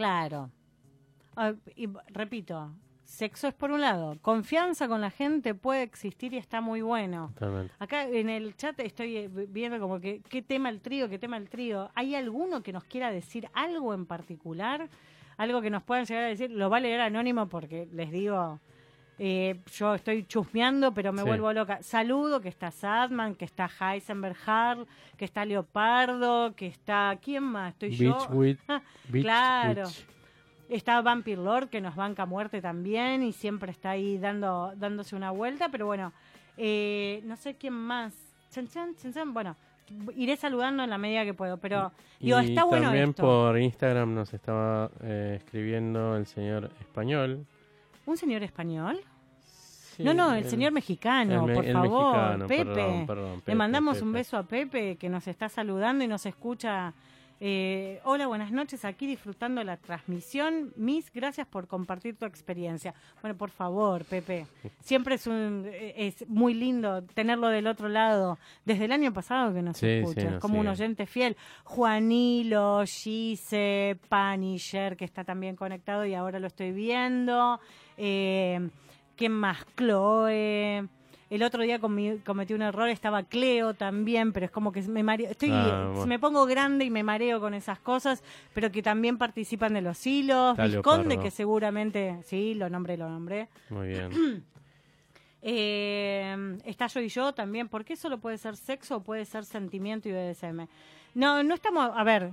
[0.00, 0.50] Claro.
[1.36, 2.72] Ah, y repito,
[3.04, 7.32] sexo es por un lado, confianza con la gente puede existir y está muy bueno.
[7.34, 7.74] Totalmente.
[7.78, 11.36] Acá en el chat estoy eh, viendo como que qué tema el trío, qué tema
[11.36, 11.90] el trío.
[11.94, 14.88] ¿Hay alguno que nos quiera decir algo en particular?
[15.36, 16.50] Algo que nos puedan llegar a decir.
[16.50, 18.58] Lo va a leer anónimo porque les digo,
[19.22, 21.28] eh, yo estoy chusmeando, pero me Sí.
[21.28, 21.82] vuelvo loca.
[21.82, 27.18] Saludo que está Sadman, que está Heisenberg Hart, que está Leopardo, que está...
[27.22, 27.74] ¿Quién más?
[27.74, 28.14] Estoy yo.
[28.16, 29.84] Beach with, Ah, beach claro.
[30.70, 35.32] Está Vampire Lord, que nos banca muerte también y siempre está ahí dando, dándose una
[35.32, 36.12] vuelta, pero bueno,
[36.56, 38.14] eh, no sé quién más.
[38.50, 39.34] Chan, chan, chan, chan.
[39.34, 39.54] Bueno,
[40.16, 43.22] iré saludando en la medida que puedo, pero digo, y está bueno también esto.
[43.22, 47.44] por Instagram nos estaba eh, escribiendo el señor español.
[48.06, 49.00] ¿Un señor español?
[50.00, 52.64] Sí, no, no, el, señor mexicano, el por el favor, mexicano, Pepe.
[52.64, 56.26] perdón, perdón, Le Pepe, mandamos un beso a Pepe que nos está saludando y nos
[56.26, 56.92] escucha.
[57.42, 60.74] Eh, hola, buenas noches, aquí disfrutando la transmisión.
[60.76, 62.92] Miss, gracias por compartir tu experiencia.
[63.22, 64.46] Bueno, por favor, Pepe,
[64.80, 68.38] siempre es, un, eh, es muy lindo tenerlo del otro lado.
[68.66, 71.34] Desde el año pasado que nos Sí, escucha, sí, es nos como un oyente fiel.
[71.64, 77.58] Juanilo, Gise, Punisher, que está también conectado y ahora lo estoy viendo.
[77.96, 78.68] Eh,
[79.20, 79.58] ¿Quién más?
[79.76, 80.88] Chloe.
[81.28, 85.30] El otro día cometí un error, estaba Cleo también, pero es como que me mareo.
[85.30, 86.06] Estoy, Ah, bueno.
[86.06, 90.06] me pongo grande y me mareo con esas cosas, pero que también participan de los
[90.06, 90.52] hilos.
[90.52, 91.22] Está Visconde, Leopardo.
[91.22, 93.48] que seguramente, sí, lo nombré, lo nombré.
[93.68, 94.42] Muy bien.
[95.42, 100.08] Eh, está yo y yo también, porque solo puede ser sexo o puede ser sentimiento
[100.08, 100.66] y BDSM.
[101.14, 102.30] No, no estamos, a ver,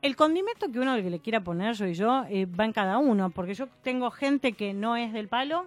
[0.00, 3.28] el condimento que uno le quiera poner yo y yo eh, va en cada uno,
[3.28, 5.66] porque yo tengo gente que no es del palo,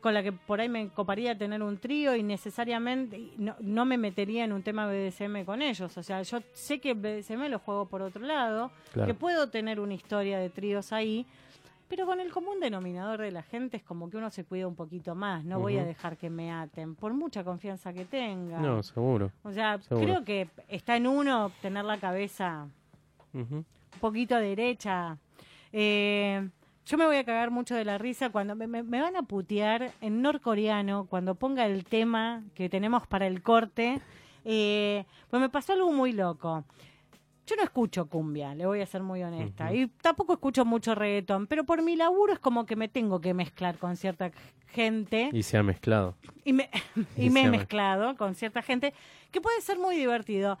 [0.00, 3.98] con la que por ahí me coparía tener un trío y necesariamente no, no me
[3.98, 5.96] metería en un tema BDSM con ellos.
[5.98, 9.06] O sea, yo sé que BDSM lo juego por otro lado, Claro.
[9.06, 11.26] que puedo tener una historia de tríos ahí,
[11.88, 14.76] pero con el común denominador de la gente es como que uno se cuida un
[14.76, 15.44] poquito más.
[15.44, 18.58] No voy a dejar que me aten, por mucha confianza que tenga.
[18.60, 19.32] No, seguro.
[19.42, 20.06] o sea, seguro.
[20.06, 22.68] creo que está en uno tener la cabeza
[23.34, 23.66] un
[24.00, 25.18] poquito derecha.
[25.72, 26.48] Eh,
[26.86, 29.22] yo me voy a cagar mucho de la risa cuando me, me- me van a
[29.22, 34.00] putear en norcoreano cuando ponga el tema que tenemos para el corte.
[34.44, 36.64] Eh, pues me pasó algo muy loco.
[37.46, 39.72] Yo no escucho cumbia, le voy a ser muy honesta.
[39.74, 43.34] Y tampoco escucho mucho reggaetón, pero por mi laburo es como que me tengo que
[43.34, 44.30] mezclar con cierta
[44.68, 46.14] gente Y se ha mezclado.
[46.44, 46.70] y me,
[47.16, 48.94] y Y me he mezclado con cierta gente
[49.32, 50.58] que puede ser muy divertido.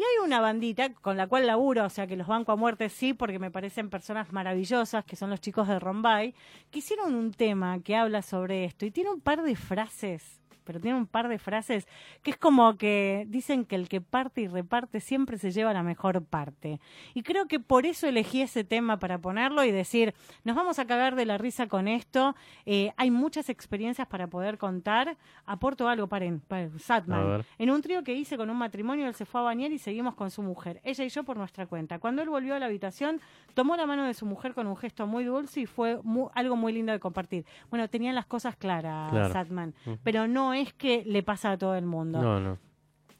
[0.00, 2.88] Y hay una bandita con la cual laburo, o sea que los banco a muerte
[2.88, 6.34] sí, porque me parecen personas maravillosas, que son los chicos de Rombay,
[6.70, 10.39] que hicieron un tema que habla sobre esto y tiene un par de frases,
[10.70, 11.88] pero tiene un par de frases
[12.22, 15.82] que es como que dicen que el que parte y reparte siempre se lleva la
[15.82, 16.78] mejor parte.
[17.12, 20.84] Y creo que por eso elegí ese tema para ponerlo y decir, nos vamos a
[20.86, 26.06] cagar de la risa con esto, eh, hay muchas experiencias para poder contar, aporto algo,
[26.06, 26.40] paren,
[26.78, 27.44] Satman.
[27.58, 30.14] En un trío que hice con un matrimonio, él se fue a bañar y seguimos
[30.14, 31.98] con su mujer, ella y yo por nuestra cuenta.
[31.98, 33.20] Cuando él volvió a la habitación,
[33.54, 35.98] tomó la mano de su mujer con un gesto muy dulce y fue
[36.34, 37.44] algo muy lindo de compartir.
[37.70, 39.32] Bueno, tenían las cosas claras, Claro.
[39.32, 42.20] Satman, pero no es que le pasa a todo el mundo.
[42.20, 42.58] No, no.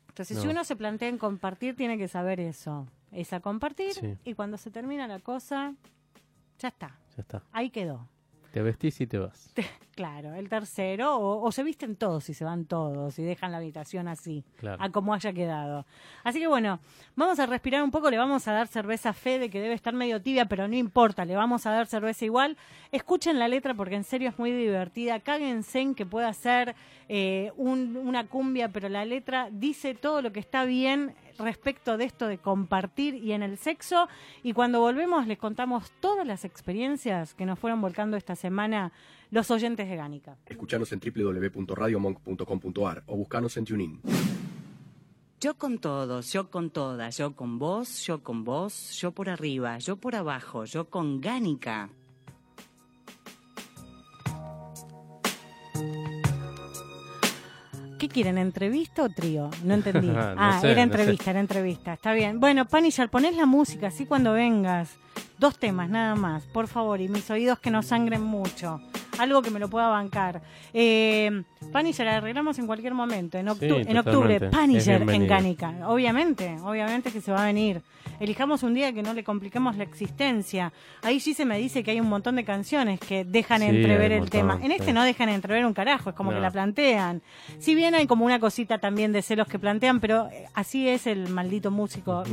[0.09, 0.42] Entonces, no.
[0.42, 2.87] si uno se plantea en compartir, tiene que saber eso.
[3.12, 4.16] Es a compartir Sí.
[4.24, 5.74] y cuando se termina la cosa,
[6.59, 6.96] ya está.
[7.16, 7.42] Ya está.
[7.53, 8.07] Ahí quedó.
[8.53, 9.53] Te vestís y te vas.
[9.95, 13.59] Claro, el tercero, o, o se visten todos y se van todos y dejan la
[13.59, 14.83] habitación así, Claro.
[14.83, 15.85] a como haya quedado.
[16.25, 16.81] Así que bueno,
[17.17, 19.93] vamos a respirar un poco, le vamos a dar cerveza a Fede, que debe estar
[19.93, 22.57] medio tibia, pero no importa, le vamos a dar cerveza igual.
[22.93, 25.21] Escuchen la letra porque en serio es muy divertida.
[25.21, 26.75] Cáguense en que pueda ser
[27.09, 32.05] eh, un- una cumbia, pero la letra dice todo lo que está bien respecto de
[32.05, 34.09] esto de compartir y en el sexo.
[34.42, 38.92] Y cuando volvemos les contamos todas las experiencias que nos fueron volcando esta semana
[39.31, 40.37] los oyentes de Gánica.
[40.46, 44.00] Escuchanos en www.radiomonk.com.ar o buscanos en TuneIn.
[45.40, 49.79] Yo con todos, yo con todas, yo con vos, yo con vos, yo por arriba,
[49.79, 51.88] yo por abajo, yo con Gánica.
[58.01, 59.51] ¿Qué quieren, entrevista o trío?
[59.63, 60.07] No entendí.
[60.11, 61.93] No ah, sé, era no entrevista, era entrevista.
[61.93, 62.41] Está bien.
[62.41, 64.97] Bueno, Panisher, ponés la música así cuando vengas.
[65.39, 68.81] Dos temas nada más, por favor, y mis oídos que no sangren mucho.
[69.21, 70.41] Algo que me lo pueda bancar.
[70.73, 73.39] Eh, Punisher, arreglamos en cualquier momento.
[73.39, 75.27] En, octu- Sí, en octubre, Punisher en.
[75.27, 75.75] Gánica.
[75.89, 77.83] Obviamente, obviamente que se va a venir.
[78.19, 80.73] Elijamos un día que no le compliquemos la existencia.
[81.03, 84.13] Ahí sí se me dice que hay un montón de canciones que dejan Sí, entrever
[84.13, 84.59] el tema.
[84.63, 84.93] En este sí.
[84.93, 86.37] no dejan entrever un carajo, es como No.
[86.37, 87.23] que la plantean.
[87.59, 91.07] Si bien hay como una cosita también de celos que plantean, pero eh, así es
[91.07, 92.25] el maldito músico,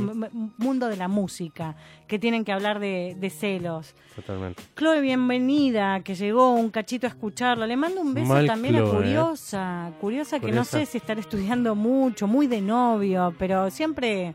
[0.58, 1.74] mundo de la música,
[2.06, 3.94] que tienen que hablar de, de celos.
[4.14, 4.62] Totalmente.
[4.76, 7.66] Chloe, bienvenida, que llegó un cachito a escucharlo.
[7.66, 8.82] Le mando un beso Mal también a ¿eh?
[8.90, 9.90] Curiosa.
[10.00, 14.34] Curiosa que no sé si estará estudiando mucho, muy de novio, pero siempre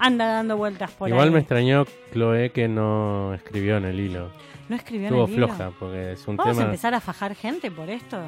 [0.00, 1.34] anda dando vueltas por Igual ahí.
[1.34, 4.30] me extrañó Chloe que no escribió en el hilo.
[4.68, 5.46] ¿No escribió en el hilo?
[5.46, 8.18] floja porque es un ¿Vamos a empezar a fajar gente por esto?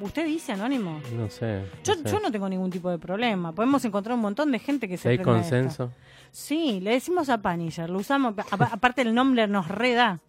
[0.00, 1.00] ¿Usted dice, Anónimo?
[1.16, 1.62] No sé.
[1.84, 2.12] Yo, no sé.
[2.12, 3.52] yo no tengo ningún tipo de problema.
[3.52, 5.24] Podemos encontrar un montón de gente que se hay esto.
[5.28, 5.90] consenso.
[6.30, 8.34] Sí, le decimos a Punisher, lo usamos.
[8.50, 10.20] apa- aparte, el nombre nos reda.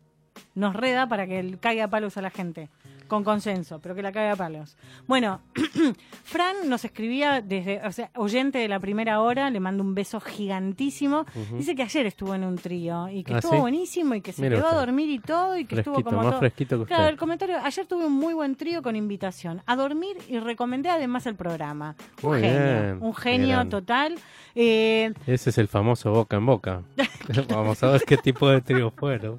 [0.55, 2.69] Nos reda para que caiga a palos a la gente.
[3.07, 4.77] con consenso, pero que la cague a palos.
[5.05, 5.41] Bueno,
[6.23, 10.21] Fran nos escribía desde, o sea, oyente de la primera hora, le mando un beso
[10.21, 11.25] gigantísimo.
[11.57, 13.59] Dice que ayer estuvo en un trío y que ¿Ah, estuvo sí?
[13.59, 16.39] buenísimo y que se quedó a dormir y todo y que estuvo como más todo.
[16.39, 16.95] fresquito que usted.
[16.95, 20.89] Claro, el comentario, ayer tuve un muy buen trío con invitación a dormir y recomendé
[20.89, 21.95] además el programa.
[22.21, 24.15] Un genio, un genio total.
[24.55, 26.81] Eh, Ese es el famoso boca en boca.
[27.49, 29.37] Vamos a ver qué tipo de trío fueron.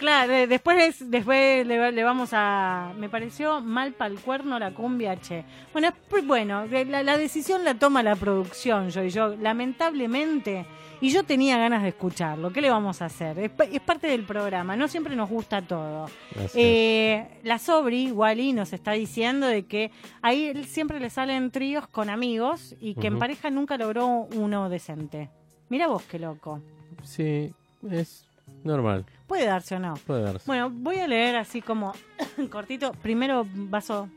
[0.00, 2.94] Claro, después, después le, va- le vamos a...
[2.98, 5.44] Me pareció mal pa'l cuerno la cumbia, che.
[5.74, 10.64] Bueno, es bueno la, la decisión la toma la producción, yo y yo, lamentablemente,
[11.02, 13.38] y yo tenía ganas de escucharlo, ¿qué le vamos a hacer?
[13.40, 16.06] Es, pa- es parte del programa, no siempre nos gusta todo.
[16.54, 19.90] Eh, la Sobri, Wally, nos está diciendo de que
[20.22, 24.70] ahí él siempre le salen tríos con amigos y que en pareja nunca logró uno
[24.70, 25.28] decente.
[25.68, 26.62] Mira vos qué loco.
[27.02, 27.52] Sí,
[27.90, 28.24] es
[28.64, 29.04] normal.
[29.26, 29.94] Puede darse o no.
[30.06, 30.44] Puede darse.
[30.46, 31.92] Bueno, voy a leer así como
[32.50, 32.92] cortito.
[33.02, 34.08] Primero vaso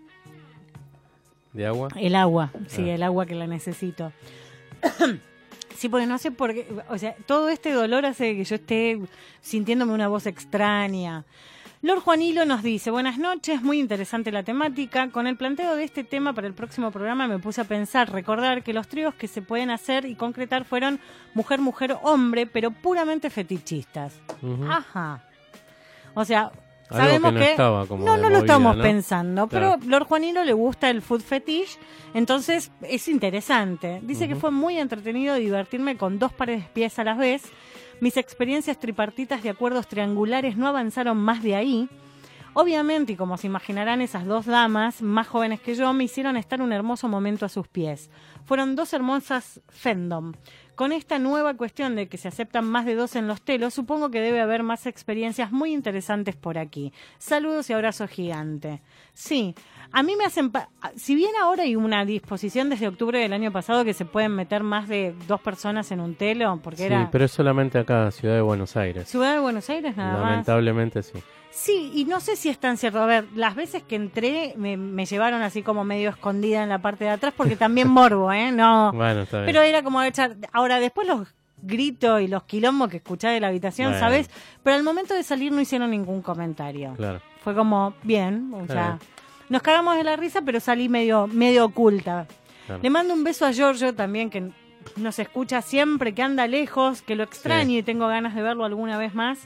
[1.54, 1.90] ¿De agua?
[1.96, 2.96] el agua, sí, Ah.
[2.96, 4.12] el agua que la necesito.
[5.76, 9.00] sí, porque no sé por qué, o sea, todo este dolor hace que yo esté
[9.42, 11.26] sintiéndome una voz extraña.
[11.84, 15.10] Lord Juanilo nos dice, buenas noches, muy interesante la temática.
[15.10, 18.64] Con el planteo de este tema para el próximo programa me puse a pensar, recordar
[18.64, 21.02] que los tríos que se pueden hacer y concretar fueron
[21.34, 24.14] mujer, mujer, hombre, pero puramente fetichistas.
[24.70, 25.26] Ajá.
[26.14, 26.54] O sea,
[26.90, 28.82] Algo sabemos que que, no estaba como no, lo estamos ¿no?
[28.82, 29.76] pensando, Claro.
[29.78, 31.78] pero Lord Juanilo le gusta el food fetish,
[32.14, 34.00] entonces es interesante.
[34.04, 37.44] Dice que fue muy entretenido divertirme con dos pares de pies a la vez.
[38.04, 41.88] Mis experiencias tripartitas de acuerdos triangulares no avanzaron más de ahí.
[42.56, 46.62] Obviamente, y como se imaginarán, esas dos damas, más jóvenes que yo, me hicieron estar
[46.62, 48.10] un hermoso momento a sus pies.
[48.46, 50.34] Fueron dos hermosas fandom.
[50.76, 54.10] Con esta nueva cuestión de que se aceptan más de dos en los telos, supongo
[54.10, 56.94] que debe haber más experiencias muy interesantes por aquí.
[57.20, 58.82] Saludos y abrazo gigante.
[59.14, 59.54] Sí,
[59.92, 60.52] a mí me hacen...
[60.96, 64.64] Si bien ahora hay una disposición desde octubre del año pasado que se pueden meter
[64.64, 68.36] más de dos personas en un telo, porque Sí, era pero es solamente acá, Ciudad
[68.36, 69.08] de Buenos Aires.
[69.08, 70.22] Ciudad de Buenos Aires nada más.
[70.32, 71.20] Lamentablemente sí.
[71.56, 73.00] Sí, y no sé si es tan cierto.
[73.00, 76.80] A ver, las veces que entré me, me llevaron así como medio escondida en la
[76.80, 78.52] parte de atrás porque también morbo, ¿eh?
[78.52, 78.92] No.
[78.92, 79.46] Bueno, está bien.
[79.46, 80.36] Pero era como echar.
[80.52, 81.28] Ahora, después los
[81.62, 84.06] gritos y los quilombos que escuché de la habitación, Bueno.
[84.06, 84.30] ¿sabes?
[84.64, 86.94] Pero al momento de salir no hicieron ningún comentario.
[86.98, 87.22] Claro.
[87.44, 89.00] Fue como, bien, o Está sea, bien.
[89.50, 92.26] nos cagamos de la risa, pero salí medio, medio oculta.
[92.66, 92.82] claro.
[92.82, 94.50] Le mando un beso a Giorgio también, que
[94.98, 97.78] nos escucha siempre, que anda lejos, que lo extraño Sí.
[97.78, 99.40] y tengo ganas de verlo alguna vez más.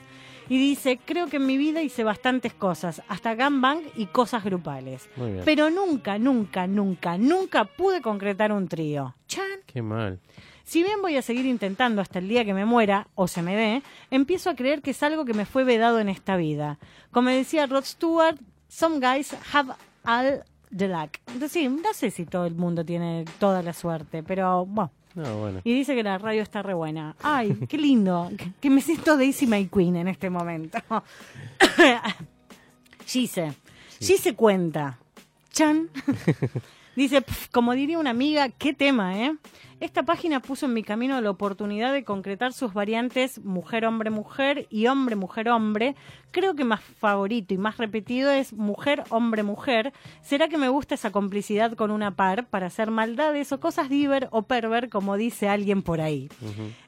[0.50, 5.10] Y dice, creo que en mi vida hice bastantes cosas, hasta gangbang y cosas grupales.
[5.16, 5.44] Muy bien.
[5.46, 9.16] Pero nunca, nunca, nunca, nunca pude concretar un trío.
[9.28, 9.62] Chan.
[9.66, 10.20] Qué mal.
[10.64, 13.56] Si bien voy a seguir intentando hasta el día que me muera o se me
[13.56, 16.78] dé, empiezo a creer que es algo que me fue vedado en esta vida.
[17.12, 20.44] Como decía Rod Stewart, some guys have all
[20.76, 21.18] the luck.
[21.28, 24.92] Entonces, sí, no sé si todo el mundo tiene toda la suerte, pero bueno.
[25.18, 25.62] No, bueno.
[25.64, 27.16] Y dice que la radio está re buena.
[27.24, 28.30] Ay, qué lindo.
[28.38, 30.78] que, que me siento Daisy May Queen en este momento.
[33.06, 33.54] Gise.
[34.00, 35.00] Gise cuenta.
[35.52, 35.90] Chan.
[36.96, 39.36] Dice, "Pf, como diría una amiga, qué tema, ¿eh?
[39.80, 45.96] Esta página puso en mi camino la oportunidad de concretar sus variantes mujer-hombre-mujer y hombre-mujer-hombre.
[46.32, 49.94] Creo que más favorito y más repetido es mujer-hombre-mujer.
[50.24, 54.30] ¿Será que me gusta esa complicidad con una par para hacer maldades o cosas diver
[54.32, 56.28] o perver, como dice alguien por ahí?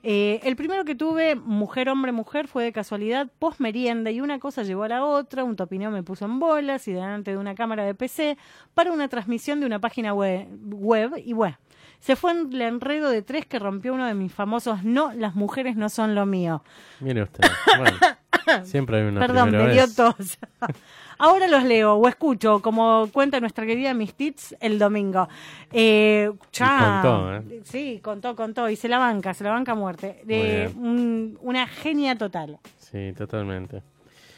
[0.01, 4.39] Eh, el primero que tuve, mujer, hombre, mujer, fue de casualidad, post merienda, y una
[4.39, 7.53] cosa llevó a la otra, un topineo me puso en bolas y delante de una
[7.53, 8.35] cámara de PC
[8.73, 11.55] para una transmisión de una página web, web y bueno.
[11.99, 15.35] Se fue en el enredo de tres que rompió uno de mis famosos no, las
[15.35, 16.63] mujeres no son lo mío.
[17.01, 17.43] Mire usted.
[17.77, 17.97] Bueno,
[18.65, 19.95] siempre hay una Perdón, primera me dio vez.
[19.95, 20.37] tos.
[21.21, 25.27] Ahora los leo o escucho, como cuenta nuestra querida Miss Tits el domingo.
[25.73, 27.61] Eh, contó, ¿eh?
[27.65, 28.69] Sí, contó, contó.
[28.69, 30.23] Y se la banca, se la banca a muerte.
[30.29, 32.57] Eh, un- una genia total.
[32.77, 33.83] Sí, totalmente.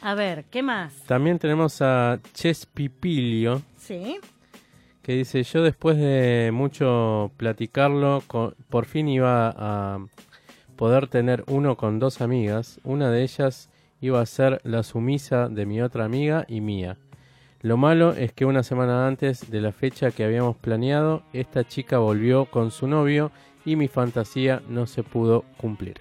[0.00, 0.92] A ver, ¿qué más?
[1.06, 4.18] También tenemos a Chespipilio, Sí.
[5.02, 8.22] Que dice, yo después de mucho platicarlo,
[8.68, 9.98] por fin iba a
[10.76, 12.80] poder tener uno con dos amigas.
[12.84, 13.68] Una de ellas
[14.00, 16.98] iba a ser la sumisa de mi otra amiga y mía.
[17.60, 21.98] Lo malo es que una semana antes de la fecha que habíamos planeado, esta chica
[21.98, 23.30] volvió con su novio
[23.64, 26.00] y mi fantasía no se pudo cumplir.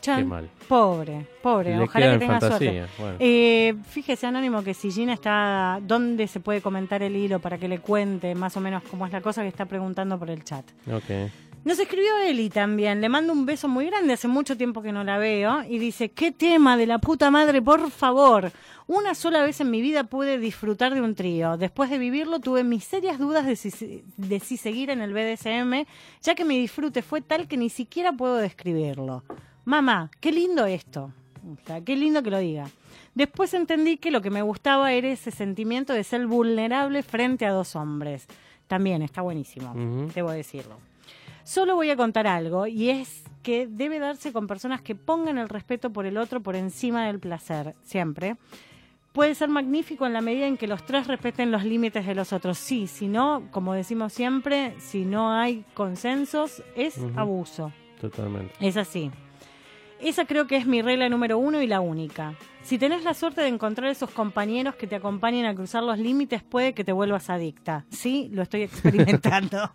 [0.00, 0.18] Chan.
[0.20, 0.50] Qué mal.
[0.68, 1.76] Pobre, pobre.
[1.76, 2.70] Le Ojalá que en tenga fantasía.
[2.86, 2.92] suerte.
[2.98, 3.16] Bueno.
[3.20, 5.78] Eh, fíjese, Anónimo, que si Gina está.
[5.82, 9.12] ¿Dónde se puede comentar el hilo para que le cuente más o menos cómo es
[9.12, 10.64] la cosa que está preguntando por el chat?
[10.90, 11.30] Ok.
[11.62, 15.04] Nos escribió Eli también, le mando un beso muy grande, hace mucho tiempo que no
[15.04, 18.50] la veo, y dice, qué tema de la puta madre, por favor.
[18.86, 21.58] Una sola vez en mi vida pude disfrutar de un trío.
[21.58, 25.86] Después de vivirlo tuve mis serias dudas de si, de si seguir en el BDSM,
[26.22, 29.22] ya que mi disfrute fue tal que ni siquiera puedo describirlo.
[29.64, 31.12] Mamá, qué lindo esto.
[31.46, 32.68] O sea, qué lindo que lo diga.
[33.14, 37.50] Después entendí que lo que me gustaba era ese sentimiento de ser vulnerable frente a
[37.52, 38.26] dos hombres.
[38.66, 39.74] También está buenísimo,
[40.14, 40.76] debo decirlo.
[41.42, 45.48] Solo voy a contar algo, y es que debe darse con personas que pongan el
[45.48, 48.36] respeto por el otro por encima del placer, siempre.
[49.12, 52.32] Puede ser magnífico en la medida en que los tres respeten los límites de los
[52.32, 52.58] otros.
[52.58, 57.72] Sí, si no, como decimos siempre, si no hay consensos, es abuso.
[58.00, 58.54] Totalmente.
[58.60, 59.10] Es así.
[60.02, 62.34] Esa creo que es mi regla número uno y la única.
[62.62, 66.42] Si tenés la suerte de encontrar esos compañeros que te acompañen a cruzar los límites,
[66.42, 67.84] puede que te vuelvas adicta.
[67.90, 69.70] Sí, lo estoy experimentando.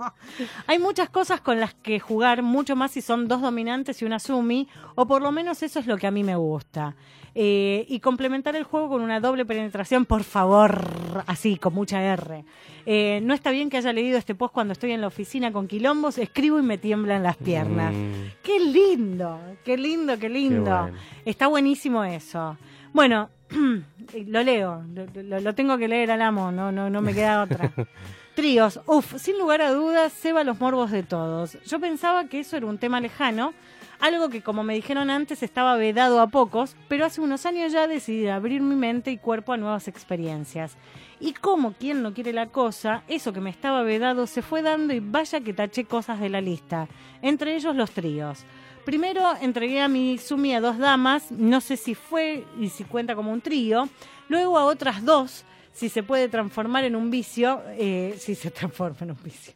[0.68, 4.20] Hay muchas cosas con las que jugar, mucho más si son dos dominantes y una
[4.20, 6.96] sumi, o por lo menos eso es lo que a mí me gusta.
[7.38, 12.46] Eh, y complementar el juego con una doble penetración, por favor, así, con mucha R.
[12.86, 15.68] Eh, no está bien que haya leído este post cuando estoy en la oficina con
[15.68, 17.94] quilombos, escribo y me tiemblan las piernas.
[17.94, 20.64] Mm, Qué lindo, qué lindo, qué lindo.
[20.84, 20.98] bueno.
[21.26, 22.56] Está buenísimo eso.
[22.96, 23.30] Bueno,
[24.28, 24.86] lo leo,
[25.16, 27.70] lo, tengo que leer al amo, no, no, no me queda otra.
[28.36, 31.62] Tríos, uff, sin lugar a dudas, ceba los morbos de todos.
[31.66, 33.54] Yo pensaba que eso era un tema lejano,
[34.00, 37.86] algo que como me dijeron antes estaba vedado a pocos, pero hace unos años ya
[37.86, 40.78] decidí abrir mi mente y cuerpo a nuevas experiencias.
[41.20, 44.94] Y como quien no quiere la cosa, eso que me estaba vedado se fue dando
[44.94, 46.88] y vaya que taché cosas de la lista,
[47.22, 48.46] entre ellos los tríos.
[48.86, 53.16] Primero entregué a mi Sumi a dos damas, no sé si fue y si cuenta
[53.16, 53.90] como un trío,
[54.30, 58.98] luego a otras dos, si se puede transformar en un vicio, eh, si se transforma
[59.02, 59.56] en un vicio.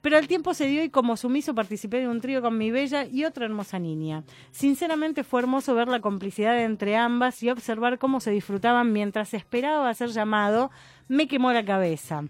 [0.00, 3.04] Pero al tiempo se dio y como sumiso participé de un trío con mi bella
[3.04, 4.22] y otra hermosa niña.
[4.52, 9.92] Sinceramente fue hermoso ver la complicidad entre ambas y observar cómo se disfrutaban mientras esperaba
[9.94, 10.70] ser llamado.
[11.08, 12.22] Me quemó la cabeza.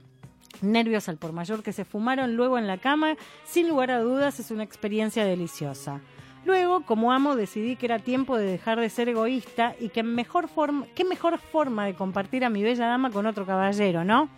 [0.62, 4.40] Nervios al por mayor que se fumaron luego en la cama, sin lugar a dudas
[4.40, 6.00] es una experiencia deliciosa.
[6.44, 10.48] Luego, como amo, decidí que era tiempo de dejar de ser egoísta y que mejor
[10.48, 14.28] forma, qué mejor forma de compartir a mi bella dama con otro caballero, ¿no?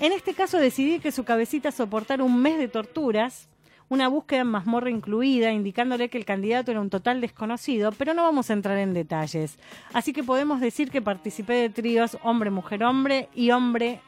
[0.00, 3.48] En este caso decidí que su cabecita soportara un mes de torturas,
[3.88, 8.22] una búsqueda en mazmorra incluida, indicándole que el candidato era un total desconocido, pero no
[8.22, 9.58] vamos a entrar en detalles.
[9.92, 14.00] Así que podemos decir que participé de tríos hombre-mujer-hombre y hombre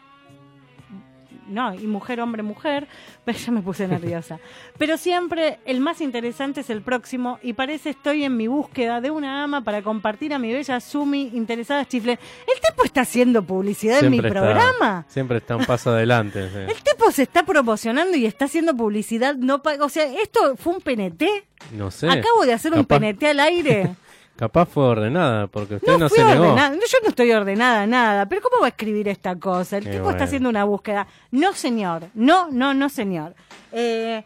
[1.51, 2.87] no, y mujer, hombre, mujer,
[3.25, 4.39] pero ya me puse nerviosa.
[4.79, 9.11] Pero siempre el más interesante es el próximo y parece estoy en mi búsqueda de
[9.11, 12.13] una ama para compartir a mi bella Sumi interesada chifle.
[12.13, 15.05] El tipo está haciendo publicidad en mi está- programa.
[15.09, 16.49] siempre está un paso adelante.
[16.49, 16.59] sí.
[16.73, 20.81] El tipo se está promocionando y está haciendo publicidad no o sea, esto fue un
[20.81, 21.25] PNT.
[21.73, 22.09] No sé.
[22.09, 23.95] Acabo de hacer un PNT al aire.
[24.41, 26.45] Capaz fue ordenada, porque usted No, no, se negó.
[26.45, 26.71] ordenada.
[26.71, 28.25] No, Yo no estoy ordenada nada.
[28.27, 29.77] Pero ¿cómo va a escribir esta cosa?
[29.77, 30.17] El Qué tipo bueno.
[30.17, 31.07] está haciendo una búsqueda.
[31.31, 32.05] No, señor.
[32.15, 33.35] No, no, no, señor.
[33.71, 34.25] Eh,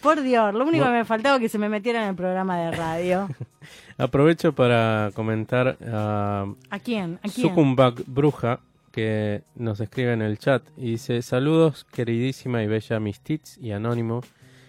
[0.00, 0.92] por Dios, lo único No.
[0.92, 3.28] que me faltaba es que se me metiera en el programa de radio.
[3.98, 7.18] Aprovecho para comentar a ¿A quién?
[7.22, 7.48] ¿A quién?
[7.48, 8.60] Sukumbak Bruja,
[8.92, 13.72] que nos escribe en el chat y dice: Saludos, queridísima y bella Miss Tits y
[13.72, 14.20] Anónimo,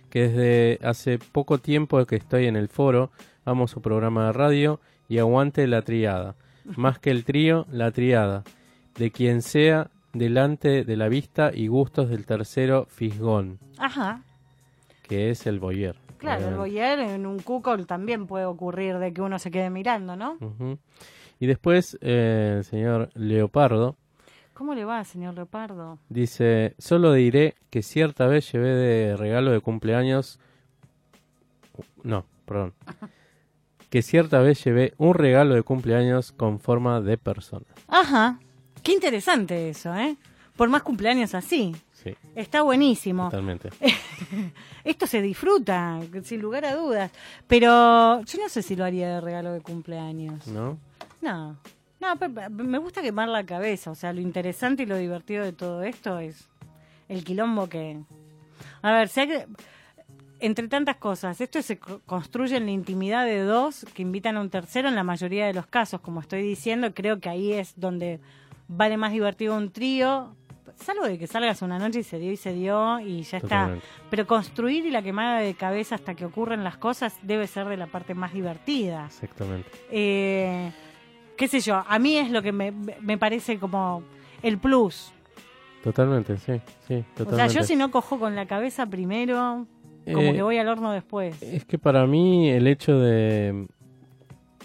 [0.09, 3.11] que desde hace poco tiempo que estoy en el foro,
[3.45, 6.35] amo su programa de radio y aguante la triada.
[6.75, 8.43] Más que el trío, la triada.
[8.97, 14.21] De quien sea, delante de la vista y gustos del tercero fisgón, Ajá.
[15.07, 15.95] que es el boyer.
[16.17, 20.15] Claro, el boyer en un cuco también puede ocurrir de que uno se quede mirando,
[20.15, 20.37] ¿no?
[21.39, 23.95] Y después eh, el señor Leopardo
[24.55, 25.99] ¿Cómo le va, señor Leopardo?
[26.07, 30.39] dice, solo diré que cierta vez llevé de regalo de cumpleaños...
[32.03, 32.73] No, perdón.
[33.95, 37.65] Que cierta vez llevé un regalo de cumpleaños con forma de persona.
[37.87, 38.39] Ajá.
[38.83, 40.17] Qué interesante eso, ¿eh?
[40.57, 41.73] Por más cumpleaños así.
[41.93, 43.23] Sí, Está buenísimo.
[43.29, 43.69] totalmente.
[44.83, 47.09] Esto se disfruta, sin lugar a dudas.
[47.47, 50.45] Pero yo no sé si lo haría de regalo de cumpleaños.
[50.47, 50.77] ¿No?
[51.21, 51.55] No.
[52.01, 53.91] No, pe- pe- me gusta quemar la cabeza.
[53.91, 56.49] O sea, lo interesante y lo divertido de todo esto es
[57.07, 58.01] el quilombo que.
[58.81, 59.47] A ver, si hay que-
[60.39, 64.41] Entre tantas cosas, esto se co- construye en la intimidad de dos que invitan a
[64.41, 67.73] un tercero en la mayoría de los casos, como estoy diciendo, creo que ahí es
[67.79, 68.19] donde
[68.67, 70.35] vale más divertido un trío,
[70.75, 73.47] salvo de que salgas una noche y se dio y se dio y ya está.
[73.47, 73.85] Totalmente.
[74.09, 77.77] Pero construir y la quemada de cabeza hasta que ocurren las cosas debe ser de
[77.77, 79.05] la parte más divertida.
[79.05, 79.69] Exactamente.
[79.89, 80.69] Eh,
[81.37, 84.03] qué sé yo, a mí es lo que me, me parece como
[84.43, 85.13] el plus.
[85.81, 87.53] Totalmente, sí, sí, O sea, totalmente.
[87.53, 89.67] yo si no cojo con la cabeza primero,
[90.05, 91.41] como Eh, que voy al horno después.
[91.41, 93.67] Es que para mí el hecho de,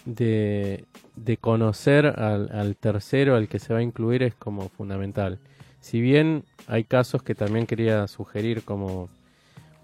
[0.05, 0.85] de,
[1.17, 5.39] de conocer al, al tercero al que se va a incluir es como fundamental.
[5.81, 9.09] Si bien hay casos que también quería sugerir como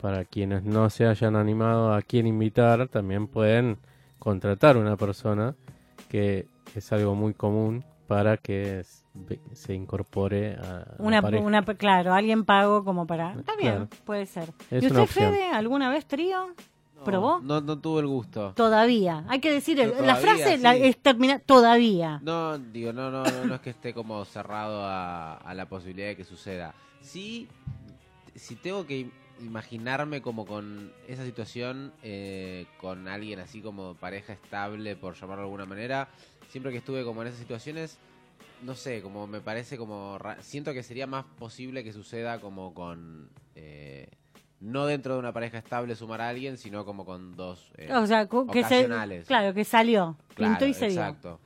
[0.01, 3.79] para quienes no se hayan animado a quién invitar, también pueden
[4.19, 5.55] contratar una persona
[6.11, 8.85] que es algo muy común para que
[9.53, 11.45] se incorpore a la Una, pareja.
[11.45, 13.33] una, bien alguien pago como para...
[13.35, 13.89] Está bien, Claro.
[14.05, 14.51] puede ser.
[14.71, 15.31] Es ¿Y usted.
[15.33, 16.49] Fede, alguna vez trío?
[16.97, 17.41] No, ¿Probó?
[17.41, 18.53] No, no tuve el gusto.
[18.55, 19.25] Todavía.
[19.29, 22.21] Hay que decir, la todavía, frase la- es terminar todavía.
[22.23, 26.09] No, digo, no, no, no, no es que esté como cerrado a, a la posibilidad
[26.09, 26.75] de que suceda.
[27.01, 27.49] Sí,
[28.35, 34.33] si tengo que im- imaginarme como con esa situación, eh, con alguien así como pareja
[34.33, 36.09] estable, por llamarlo de alguna manera,
[36.49, 37.99] siempre que estuve como en esas situaciones,
[38.63, 40.19] no sé, como me parece como...
[40.41, 43.29] Siento que sería más posible que suceda como con...
[43.55, 44.09] eh,
[44.61, 47.71] no dentro de una pareja estable sumar a alguien, sino como con dos...
[47.77, 48.85] eh, O sea, que se,
[49.27, 51.01] claro, que salió, Claro, pintó y se dio.
[51.01, 51.41] exacto.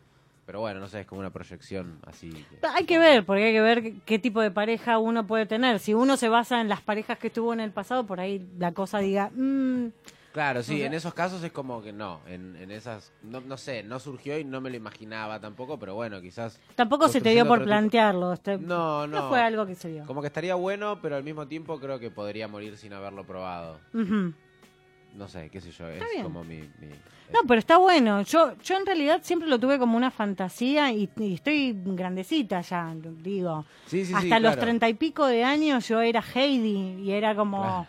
[0.46, 2.30] Pero bueno, no sé, es como una proyección así.
[2.74, 5.78] Hay que ver, porque hay que ver qué- tipo de pareja uno puede tener.
[5.78, 8.72] Si uno se basa en las parejas que tuvo en el pasado, por ahí la
[8.72, 9.86] cosa diga, mm,
[10.33, 13.41] Claro, sí, O sea- en esos casos es como que no, en, en esas, no,
[13.41, 16.61] no sé, no surgió y no me lo imaginaba tampoco, pero bueno, quizás...
[16.76, 18.33] tampoco se te dio por plantearlo.
[18.33, 19.28] este- No, no.
[19.28, 20.07] fue algo que se dio.
[20.07, 23.81] Como que estaría bueno, pero al mismo tiempo creo que podría morir sin haberlo probado.
[23.93, 26.22] No sé, qué sé yo, es bien.
[26.22, 26.59] como mi...
[26.61, 26.95] mi-
[27.33, 28.22] No, pero está bueno.
[28.22, 32.95] Yo, yo en realidad siempre lo tuve como una fantasía y, y estoy grandecita ya,
[32.95, 33.64] digo.
[33.87, 34.61] Sí, sí, sí, Hasta los claro.
[34.61, 37.87] treinta y pico de años yo era Heidi y era como Claro.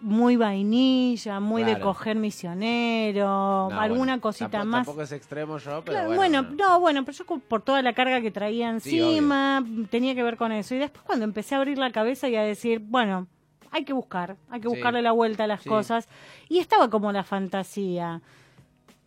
[0.00, 4.86] Muy vainilla, muy de coger misionero, No, alguna bueno, cosita tampoco, más.
[4.86, 6.42] Tampoco es extremo yo, pero Claro, bueno.
[6.42, 10.22] bueno, no, bueno, pero yo por toda la carga que traía Sí, encima, tenía que
[10.22, 10.74] ver con eso.
[10.74, 13.26] Y después cuando empecé a abrir la cabeza y a decir, bueno,
[13.70, 14.74] hay que buscar, hay que Sí.
[14.74, 15.68] buscarle la vuelta a las Sí.
[15.68, 16.08] cosas.
[16.48, 18.20] Y estaba como la fantasía.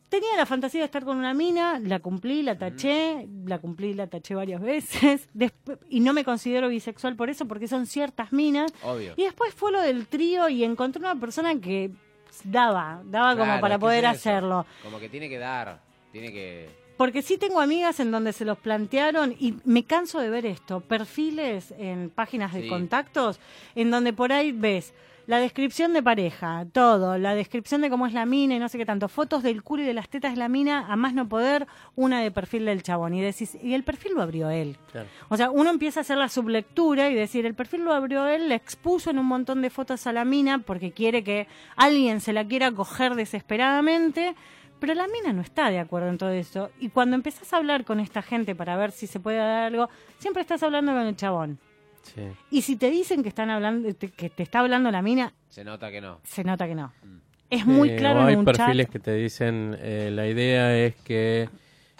[0.09, 4.07] Tenía la fantasía de estar con una mina, la cumplí, la taché, la cumplí, la
[4.07, 5.27] taché varias veces,
[5.89, 8.71] y no me considero bisexual por eso, porque son ciertas minas.
[8.83, 9.13] Obvio.
[9.17, 11.91] Y después fue lo del trío y encontré una persona que
[12.43, 14.65] daba, daba como para poder es hacerlo.
[14.83, 15.81] Como que tiene que dar,
[16.11, 16.69] tiene que...
[16.97, 20.79] Porque sí tengo amigas en donde se los plantearon y me canso de ver esto,
[20.79, 22.69] perfiles en páginas de Sí.
[22.69, 23.39] contactos,
[23.75, 24.93] en donde por ahí ves
[25.27, 28.77] la descripción de pareja, todo, la descripción de cómo es la mina y no sé
[28.77, 31.27] qué tanto, fotos del culo y de las tetas de la mina, a más no
[31.27, 33.13] poder, una de perfil del chabón.
[33.13, 34.77] Y decís, y el perfil lo abrió él.
[34.91, 35.07] Claro.
[35.29, 38.49] O sea, uno empieza a hacer la sublectura y decir, el perfil lo abrió él,
[38.49, 42.33] le expuso en un montón de fotos a la mina porque quiere que alguien se
[42.33, 44.35] la quiera coger desesperadamente,
[44.79, 46.69] pero la mina no está de acuerdo en todo eso.
[46.79, 49.89] Y cuando empezás a hablar con esta gente para ver si se puede dar algo,
[50.19, 51.59] siempre estás hablando con el chabón.
[52.13, 52.21] Sí.
[52.51, 55.63] Y si te dicen que están hablando, te- que te está hablando la mina, Se
[55.63, 56.19] nota que no.
[56.23, 56.93] se nota que no.
[57.03, 57.17] Mm.
[57.49, 58.93] Es muy Eh, claro o hay en un perfiles chat.
[58.93, 61.47] que te dicen, eh, la idea es que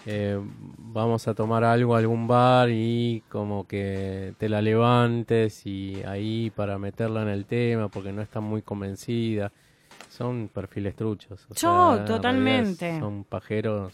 [0.06, 0.38] eh,
[0.78, 6.50] vamos a tomar algo a algún bar y como que te la levantes y ahí
[6.54, 9.50] para meterla en el tema porque no está muy convencida.
[10.08, 11.44] Son perfiles truchos.
[11.50, 12.98] o Yo, sea, totalmente.
[13.00, 13.92] Son pajeros.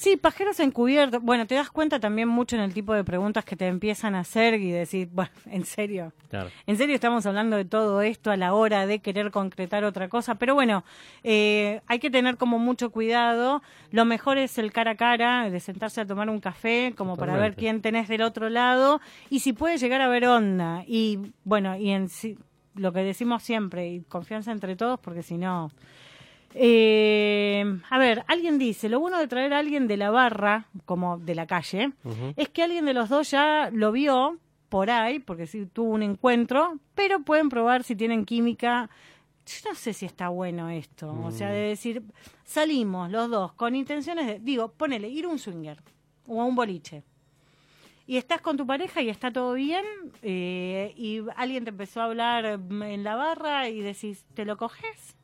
[0.00, 1.20] Sí, pajeros encubiertos.
[1.20, 4.20] Bueno, te das cuenta también mucho en el tipo de preguntas que te empiezan a
[4.20, 6.14] hacer y decir, bueno, en serio.
[6.30, 6.48] Claro.
[6.66, 10.36] En serio estamos hablando de todo esto a la hora de querer concretar otra cosa,
[10.36, 10.84] pero bueno,
[11.22, 13.60] eh, hay que tener como mucho cuidado.
[13.90, 17.36] Lo mejor es el cara a cara, de sentarse a tomar un café, como para
[17.36, 20.82] ver quién tenés del otro lado y si puede llegar a ver onda.
[20.86, 22.08] Y bueno, y en
[22.74, 25.70] lo que decimos siempre, y confianza entre todos, porque si no...
[26.54, 31.18] Eh, a ver, alguien dice, lo bueno de traer a alguien de la barra, como
[31.18, 31.92] de la calle,
[32.36, 34.38] es que alguien de los dos ya lo vio
[34.68, 38.90] por ahí, porque sí tuvo un encuentro, pero pueden probar si tienen química.
[39.46, 42.02] Yo no sé si está bueno esto, o sea, de decir,
[42.44, 45.78] salimos los dos con intenciones de, digo, ponele, ir a un swinger
[46.26, 47.02] o a un boliche.
[48.06, 49.84] Y estás con tu pareja y está todo bien,
[50.22, 54.56] eh, y alguien te empezó a hablar mm, en la barra y decís, ¿te lo
[54.56, 55.16] coges?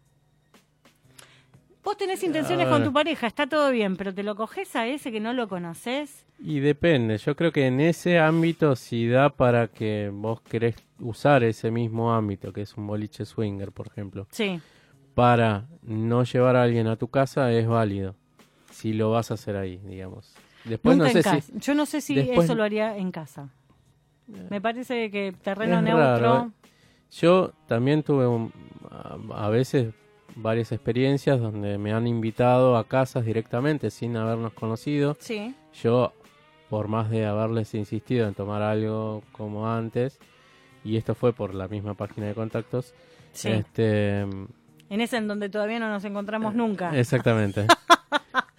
[1.87, 5.13] Vos tenés intenciones con tu pareja, está todo bien, pero ¿te lo coges a ese
[5.13, 6.27] que no lo conoces?
[6.41, 11.45] Y depende, yo creo que en ese ámbito si da para que vos querés usar
[11.45, 14.61] ese mismo ámbito, que es un boliche swinger, por ejemplo, Sí.
[15.15, 18.17] para no llevar a alguien a tu casa es válido.
[18.73, 20.35] Si lo vas a hacer ahí, digamos.
[20.65, 23.49] Después Nunca no sé si Yo no sé si después- eso lo haría en casa.
[24.51, 26.05] Me parece que terreno Es neutro.
[26.19, 26.53] raro,
[27.13, 28.53] yo también tuve un-
[28.91, 29.95] a, a veces
[30.37, 35.17] varias experiencias donde me han invitado a casas directamente sin habernos conocido.
[35.19, 35.55] Sí.
[35.83, 36.13] Yo,
[36.71, 40.19] por más de haberles insistido en tomar algo como antes,
[40.85, 42.95] y esto fue por la misma página de contactos.
[43.33, 43.49] Sí.
[43.49, 46.97] Este, En ese en donde todavía no nos encontramos nunca.
[46.97, 47.67] exactamente.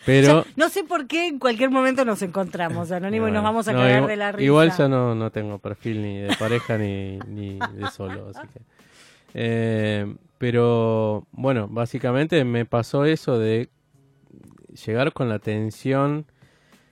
[0.06, 3.68] Pero no sé por qué en cualquier momento nos encontramos, Anónimo, y nos Bueno, vamos
[3.68, 4.46] a no, cagar igual, de la risa.
[4.46, 8.62] Igual ya no, no tengo perfil ni de pareja ni, ni de solo, así que.
[9.34, 13.70] Eh, pero bueno, básicamente me pasó eso de
[14.86, 16.26] llegar con la tensión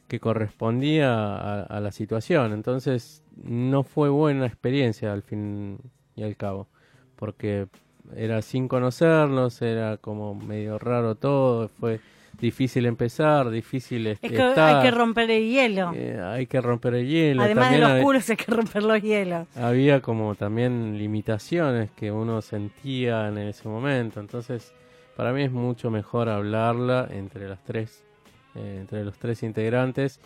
[0.07, 2.53] que correspondía a, a la situación.
[2.53, 5.79] Entonces no fue buena experiencia al fin
[6.15, 6.67] y al cabo,
[7.15, 7.67] porque
[8.15, 11.99] era sin conocernos, era como medio raro todo, fue
[12.39, 14.75] difícil empezar, difícil Es que estar.
[14.77, 15.91] hay que romper el hielo.
[15.95, 17.43] Eh, hay que romper el hielo.
[17.43, 19.47] Además de los culos hay que romper los hielos.
[19.55, 24.19] había como también limitaciones que uno sentía en ese momento.
[24.19, 24.73] Entonces,
[25.15, 28.03] para mí es mucho mejor hablarla entre las tres,
[28.55, 30.19] eh, entre los tres integrantes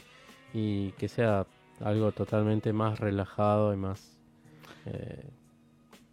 [0.54, 1.46] y que sea
[1.84, 4.18] algo totalmente más relajado y más,
[4.86, 5.24] eh,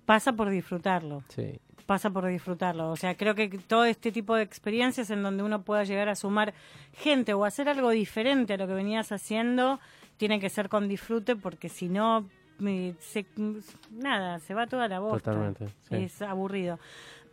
[0.05, 1.25] Pasa por disfrutarlo.
[1.29, 2.91] sí, pasa por disfrutarlo.
[2.91, 6.17] O sea, creo que todo este tipo de experiencias en donde uno pueda llegar a
[6.17, 6.53] sumar
[6.93, 9.79] gente o hacer algo diferente a lo que venías haciendo,
[10.17, 12.29] tiene que ser con disfrute porque si no,
[13.01, 13.27] se-
[13.91, 15.31] nada, se va toda la bosta.
[15.31, 15.67] totalmente.
[15.89, 15.97] sí.
[15.97, 16.79] Es aburrido.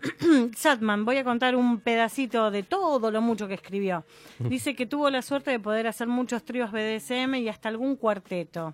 [0.57, 4.03] Satman, voy a contar un pedacito de todo lo mucho que escribió.
[4.39, 8.73] Dice que tuvo la suerte de poder hacer muchos tríos BDSM y hasta algún cuarteto.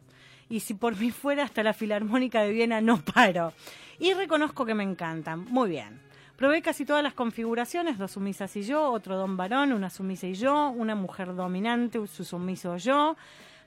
[0.50, 3.54] Y si por mí fuera hasta la Filarmónica de Viena, no paro.
[4.00, 5.46] Y reconozco que me encantan.
[5.46, 6.02] Muy bien.
[6.36, 10.36] Probé casi todas las configuraciones, dos sumisas y yo, otro don varón, una sumisa y
[10.36, 13.18] yo, una mujer dominante, su sumiso yo.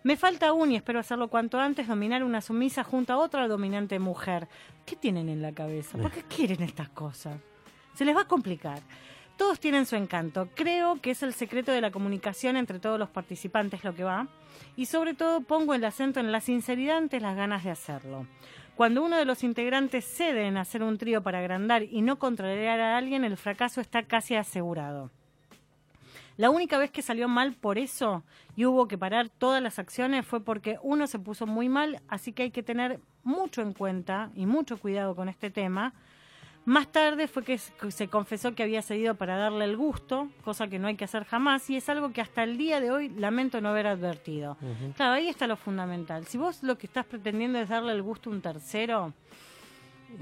[0.05, 3.99] Me falta aún, y espero hacerlo cuanto antes, dominar una sumisa junto a otra dominante
[3.99, 4.49] mujer.
[4.87, 5.99] ¿Qué tienen en la cabeza?
[5.99, 7.37] ¿Por qué quieren estas cosas?
[7.95, 8.81] Se les va a complicar.
[9.43, 10.49] Todos tienen su encanto.
[10.55, 14.29] Creo que es el secreto de la comunicación entre todos los participantes lo que va.
[14.77, 18.29] Y sobre todo pongo el acento en la sinceridad ante las ganas de hacerlo.
[18.77, 22.79] Cuando uno de los integrantes cede en hacer un trío para agrandar y no contrariar
[22.79, 25.11] a alguien, el fracaso está casi asegurado.
[26.37, 28.23] La única vez que salió mal por eso
[28.55, 32.33] y hubo que parar todas las acciones fue porque uno se puso muy mal, así
[32.33, 35.95] que hay que tener mucho en cuenta y mucho cuidado con este tema.
[36.65, 40.79] Más tarde fue que se confesó que había cedido para darle el gusto, cosa que
[40.79, 43.61] no hay que hacer jamás, y es algo que hasta el día de hoy lamento
[43.61, 44.57] no haber advertido.
[44.97, 46.25] Claro, ahí está lo fundamental.
[46.27, 49.13] Si vos lo que estás pretendiendo es darle el gusto a un tercero,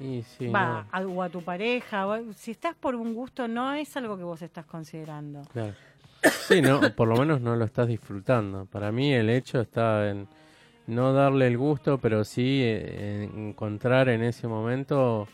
[0.01, 3.47] Y va, no, a, o a tu pareja, o a- si estás por un gusto,
[3.47, 5.43] no es algo que vos estás considerando.
[5.53, 5.74] claro.
[6.49, 8.66] Sí, no, por lo menos no lo estás disfrutando.
[8.66, 10.26] Para mí el hecho está en
[10.86, 15.26] no darle el gusto, pero sí eh, en encontrar en ese momento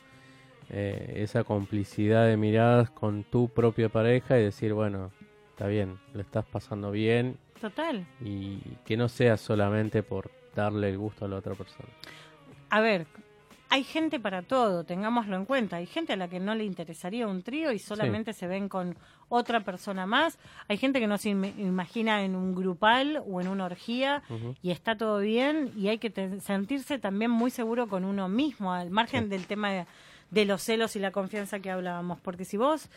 [0.71, 5.11] eh, esa complicidad de miradas con tu propia pareja y decir, bueno,
[5.51, 8.07] está bien, lo estás pasando bien Total.
[8.21, 11.89] y que no sea solamente por darle el gusto a la otra persona.
[12.71, 13.07] A ver,
[13.69, 15.77] hay gente para todo, tengámoslo en cuenta.
[15.77, 18.97] Hay gente a la que no le interesaría un trío y solamente se ven con
[19.29, 20.39] otra persona más.
[20.69, 24.23] Hay gente que no se im- imagina en un grupal o en una orgía
[24.63, 28.91] y está todo bien y hay que sentirse también muy seguro con uno mismo, al
[28.91, 29.31] margen Sí.
[29.31, 29.87] del tema de,
[30.31, 32.21] de los celos y la confianza que hablábamos.
[32.21, 32.89] Porque si vos...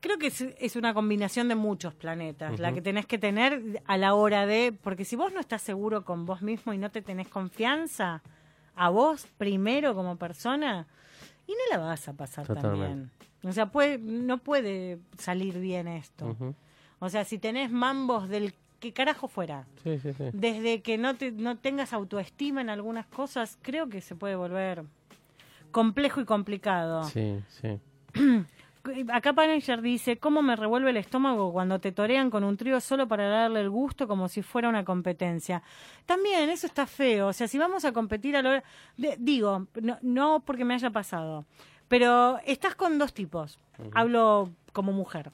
[0.00, 3.98] Creo que es, es una combinación de muchos planetas, la que tenés que tener a
[3.98, 4.72] la hora de...
[4.82, 8.22] Porque si vos no estás seguro con vos mismo y no te tenés confianza,
[8.74, 10.86] a vos primero como persona
[11.46, 12.94] y no la vas a pasar tan Totalmente.
[13.42, 13.50] bien.
[13.50, 16.34] O sea, puede, no puede salir bien esto.
[16.98, 20.24] O sea, si tenés mambos del que carajo fuera, Sí, sí, sí.
[20.32, 24.84] desde que no te no tengas autoestima en algunas cosas, creo que se puede volver
[25.74, 27.02] complejo y complicado.
[27.04, 27.78] Sí, sí.
[29.12, 33.08] Acá Panager dice, ¿cómo me revuelve el estómago cuando te torean con un trío solo
[33.08, 35.62] para darle el gusto como si fuera una competencia?
[36.06, 37.28] También, eso está feo.
[37.28, 41.46] O sea, si vamos a competir a de- digo, no, no porque me haya pasado,
[41.88, 43.58] pero estás con dos tipos.
[43.94, 45.32] Hablo como mujer.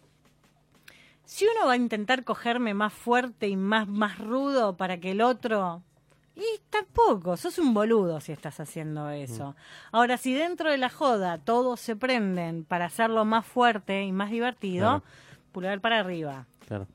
[1.24, 5.20] Si uno va a intentar cogerme más fuerte y más, más rudo para que el
[5.20, 5.82] otro...
[6.40, 9.54] Y tampoco, sos un boludo si estás haciendo eso.
[9.92, 14.30] Ahora, si dentro de la joda todos se prenden para hacerlo más fuerte y más
[14.30, 15.02] divertido, Claro.
[15.52, 16.46] pulgar para arriba.
[16.66, 16.86] Claro.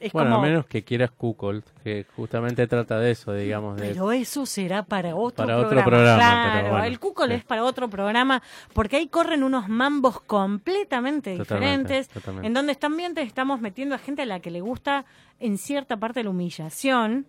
[0.00, 3.88] Es Bueno, como, a menos que quieras Kukol, que justamente trata de eso, digamos, de
[3.88, 5.86] Pero eso será para otro Para otro programa.
[5.86, 7.34] programa, Claro, bueno, el Kukol sí.
[7.34, 8.40] es para otro programa,
[8.72, 12.46] porque ahí corren unos mambos completamente Totalmente, diferentes, totalmente.
[12.46, 15.04] en donde también te estamos metiendo a gente a la que le gusta
[15.40, 17.26] en cierta parte la humillación.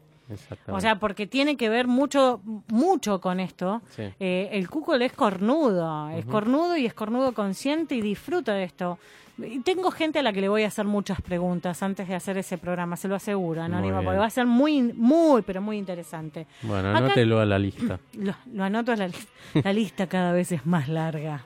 [0.68, 3.82] O sea, porque tiene que ver mucho, mucho con esto.
[3.96, 4.04] Sí.
[4.20, 9.00] Eh, el cuckold es cornudo, es cornudo y es cornudo consciente y disfruta de esto.
[9.38, 12.38] Y tengo gente a la que le voy a hacer muchas preguntas antes de hacer
[12.38, 13.64] ese programa, se lo aseguro,
[13.94, 14.04] bien.
[14.04, 16.46] porque va a ser muy, muy, pero muy interesante.
[16.62, 18.00] Bueno, Acá- anótelo a la lista.
[18.20, 19.28] Lo, lo anoto, la, lis-
[19.64, 21.46] la lista cada vez es más larga.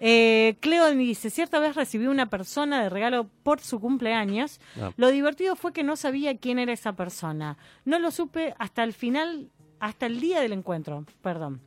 [0.00, 4.58] Eh, Cleo dice, cierta vez recibí una persona de regalo por su cumpleaños.
[4.80, 4.92] Ah.
[4.96, 7.58] Lo divertido fue que no sabía quién era esa persona.
[7.84, 11.60] No lo supe hasta el final, hasta el día del encuentro, perdón.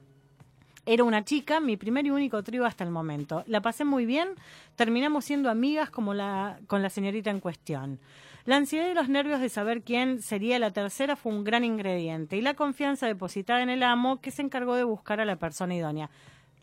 [0.86, 3.44] Era una chica, mi primer y único trío hasta el momento.
[3.48, 4.30] La pasé muy bien,
[4.76, 8.00] terminamos siendo amigas como la, con la señorita en cuestión.
[8.44, 12.36] La ansiedad y los nervios de saber quién sería la tercera fue un gran ingrediente
[12.36, 15.74] y la confianza depositada en el amo que se encargó de buscar a la persona
[15.74, 16.10] idónea.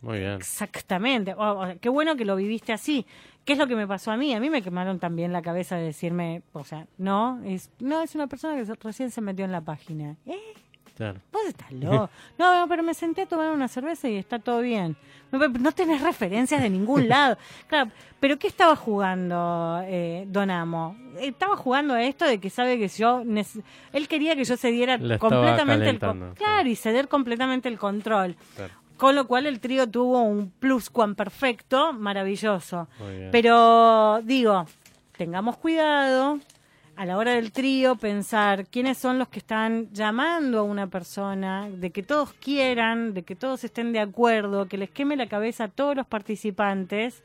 [0.01, 0.33] Muy bien.
[0.33, 1.33] Exactamente.
[1.35, 3.05] O- o- qué bueno que lo viviste así.
[3.45, 4.33] ¿Qué es lo que me pasó a mí?
[4.33, 8.13] A mí me quemaron también la cabeza de decirme, o sea, no, es no es
[8.15, 10.15] una persona que recién se metió en la página.
[10.27, 10.37] ¿Eh?
[10.95, 11.19] Claro.
[11.31, 12.09] Vos estás loco.
[12.37, 14.95] No, pero me senté a tomar una cerveza y está todo bien.
[15.31, 17.37] No, no tenés referencias de ningún lado.
[17.67, 17.89] Claro,
[18.19, 20.95] pero ¿qué estaba jugando eh, Don Amo?
[21.19, 23.23] Estaba jugando a esto de que sabe que yo...
[23.93, 25.99] Él quería que yo cediera completamente el...
[25.99, 26.35] sí.
[26.35, 28.35] Claro, y ceder completamente el control.
[28.55, 28.73] Claro.
[29.01, 32.87] Con lo cual el trío tuvo un plus cuan perfecto, maravilloso.
[33.31, 34.67] Pero digo,
[35.17, 36.37] tengamos cuidado
[36.95, 41.67] a la hora del trío, pensar quiénes son los que están llamando a una persona,
[41.67, 45.63] de que todos quieran, de que todos estén de acuerdo, que les queme la cabeza
[45.63, 47.23] a todos los participantes.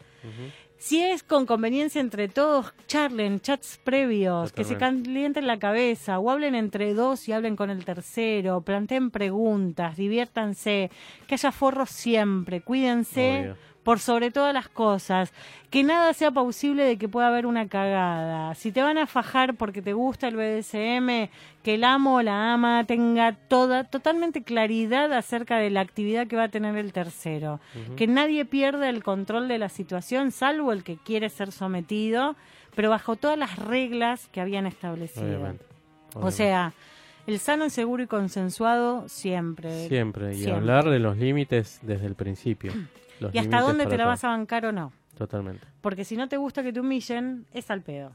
[0.78, 6.30] Si es con conveniencia entre todos, charlen chats previos, que se calienten la cabeza, o
[6.30, 10.90] hablen entre dos y hablen con el tercero, planteen preguntas, diviértanse,
[11.26, 13.56] que haya forros siempre, cuídense Obvio.
[13.86, 15.32] Por sobre todas las cosas,
[15.70, 18.52] que nada sea posible de que pueda haber una cagada.
[18.56, 21.30] Si te van a fajar porque te gusta el BDSM,
[21.62, 26.34] que el amo o la ama tenga toda totalmente claridad acerca de la actividad que
[26.34, 27.60] va a tener el tercero,
[27.96, 32.34] que nadie pierda el control de la situación salvo el que quiere ser sometido,
[32.74, 35.28] pero bajo todas las reglas que habían establecido.
[35.28, 35.64] Obviamente.
[36.14, 36.72] O sea,
[37.28, 39.86] el sano, seguro y consensuado siempre.
[39.86, 40.32] Siempre.
[40.32, 40.56] Y siempre.
[40.56, 42.72] hablar de los límites desde el principio.
[43.20, 44.08] Los Y hasta dónde te la todo.
[44.08, 44.92] vas a bancar o no.
[45.16, 45.66] Totalmente.
[45.80, 48.12] Porque si no te gusta que te humillen, es al pedo.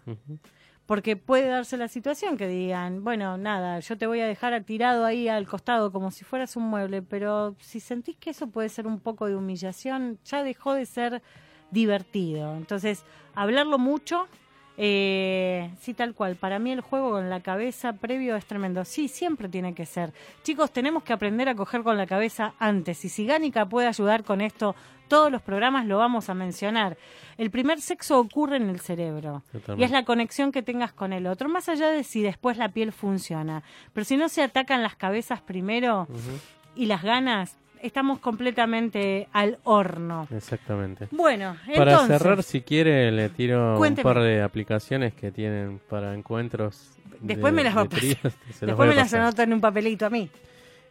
[0.85, 5.05] Porque puede darse la situación que digan, bueno, nada, yo te voy a dejar tirado
[5.05, 8.87] ahí al costado como si fueras un mueble, pero si sentís que eso puede ser
[8.87, 11.21] un poco de humillación, ya dejó de ser
[11.71, 12.55] divertido.
[12.55, 14.27] Entonces, hablarlo mucho,
[14.77, 16.35] eh, sí, tal cual.
[16.35, 18.85] Para mí el juego con la cabeza previo es tremendo.
[18.85, 20.13] Sí, siempre tiene que ser.
[20.43, 23.03] Chicos, tenemos que aprender a coger con la cabeza antes.
[23.05, 24.75] Y si Gánica puede ayudar con esto,
[25.07, 26.97] todos los programas lo vamos a mencionar.
[27.37, 29.43] El primer sexo ocurre en el cerebro.
[29.77, 32.69] Y es la conexión que tengas con el otro, más allá de si después la
[32.69, 33.61] piel funciona.
[33.91, 36.07] Pero si no se atacan las cabezas primero
[36.75, 40.27] y las ganas, estamos completamente al horno.
[40.31, 41.07] Exactamente.
[41.11, 44.07] Bueno, Para entonces, cerrar, si quiere, le tiro Cuénteme.
[44.09, 46.91] un par de aplicaciones que tienen para encuentros.
[47.19, 50.05] Después de- me las va a de tríos, después me las anoto en un papelito
[50.05, 50.29] a mí.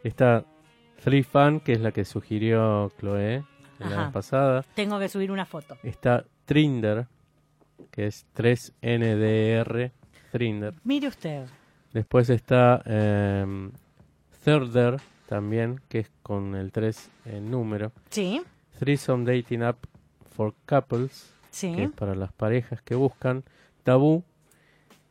[0.05, 0.45] Está
[1.03, 3.43] Three Fan, que es la que sugirió Chloe
[3.78, 4.62] la vez pasada.
[4.74, 5.76] Tengo que subir una foto.
[5.82, 7.07] Está Trinder,
[7.91, 9.91] que es 3NDR,
[10.30, 10.74] Trinder.
[10.84, 11.47] Mire usted.
[11.93, 13.70] Después está eh,
[14.45, 14.97] Thirder,
[15.31, 17.93] también, que es con el 3 en número.
[18.11, 18.43] Sí,
[18.81, 19.76] Threesome Dating App
[20.35, 21.72] for Couples, sí.
[21.72, 23.45] que es para las parejas que buscan.
[23.85, 24.24] Tabú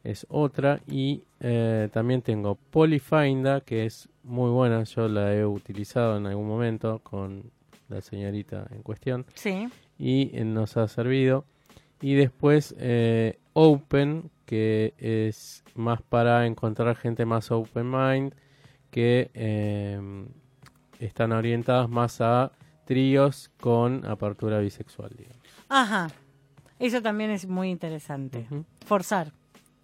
[0.04, 0.82] es otra.
[0.88, 4.84] Y eh, también tengo Polyfinda, que es muy buena.
[4.84, 7.50] Yo la he utilizado en algún momento con
[7.88, 9.26] la señorita en cuestión.
[9.36, 9.70] Sí.
[9.98, 11.46] Y eh, nos ha servido.
[12.02, 18.34] Y después eh, Open, que es más para encontrar gente más open mind,
[18.92, 20.00] que eh,
[21.00, 22.52] están orientadas más a
[22.86, 25.12] tríos con apertura bisexual.
[25.18, 25.38] digamos.
[25.70, 26.08] Ajá.
[26.80, 28.48] Eso también es muy interesante.
[28.86, 29.32] Forzar,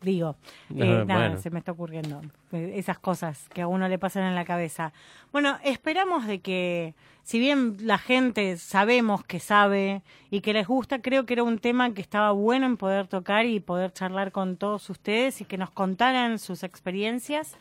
[0.02, 0.38] digo.
[0.70, 2.22] No, Eh, nada, se me está ocurriendo.
[2.52, 4.94] Eh, Esas cosas que a uno le pasan en la cabeza.
[5.32, 10.02] Bueno, esperamos de que, si bien la gente sabemos que sabe
[10.32, 13.46] y que les gusta, creo que era un tema que estaba bueno en poder tocar
[13.46, 17.58] y poder charlar con todos ustedes y que nos contaran sus experiencias.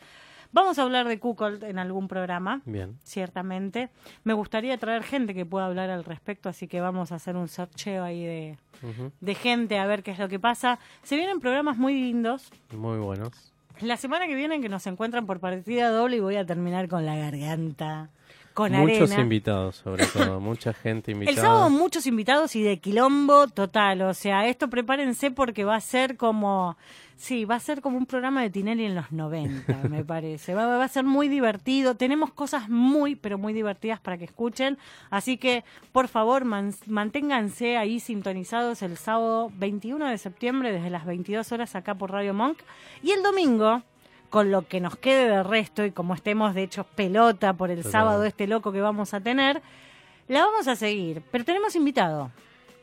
[0.55, 2.97] Vamos a hablar de Cuckold en algún programa Bien.
[3.03, 3.89] ciertamente.
[4.23, 7.49] Me gustaría traer gente que pueda hablar al respecto, así que vamos a hacer un
[7.49, 8.57] sorteo ahí de,
[9.19, 10.79] de gente a ver qué es lo que pasa.
[11.03, 12.53] Se vienen programas muy lindos.
[12.71, 13.51] Muy buenos.
[13.81, 17.05] La semana que viene que nos encuentran por partida doble y voy a terminar con
[17.05, 18.09] la garganta.
[18.55, 19.21] Con Muchos arena.
[19.21, 20.39] invitados, sobre todo.
[20.39, 21.41] Mucha gente El invitada.
[21.47, 26.15] sábado muchos invitados y de quilombo total, o sea, esto prepárense porque va a ser
[26.17, 26.77] como,
[27.17, 30.55] sí, va a ser como un programa de Tinelli en los 90, me parece.
[30.55, 34.77] Va, va a ser muy divertido, tenemos cosas muy, pero muy divertidas para que escuchen,
[35.09, 41.05] así que por favor man- manténganse ahí sintonizados el sábado 21 de septiembre desde las
[41.05, 42.57] 22 horas acá por Radio Monk
[43.03, 43.83] y el domingo
[44.29, 47.77] con lo que nos quede de resto y como estemos de hecho pelota por el
[47.77, 47.91] Total.
[47.91, 49.61] sábado este loco que vamos a tener,
[50.27, 52.31] la vamos a seguir, pero tenemos invitado.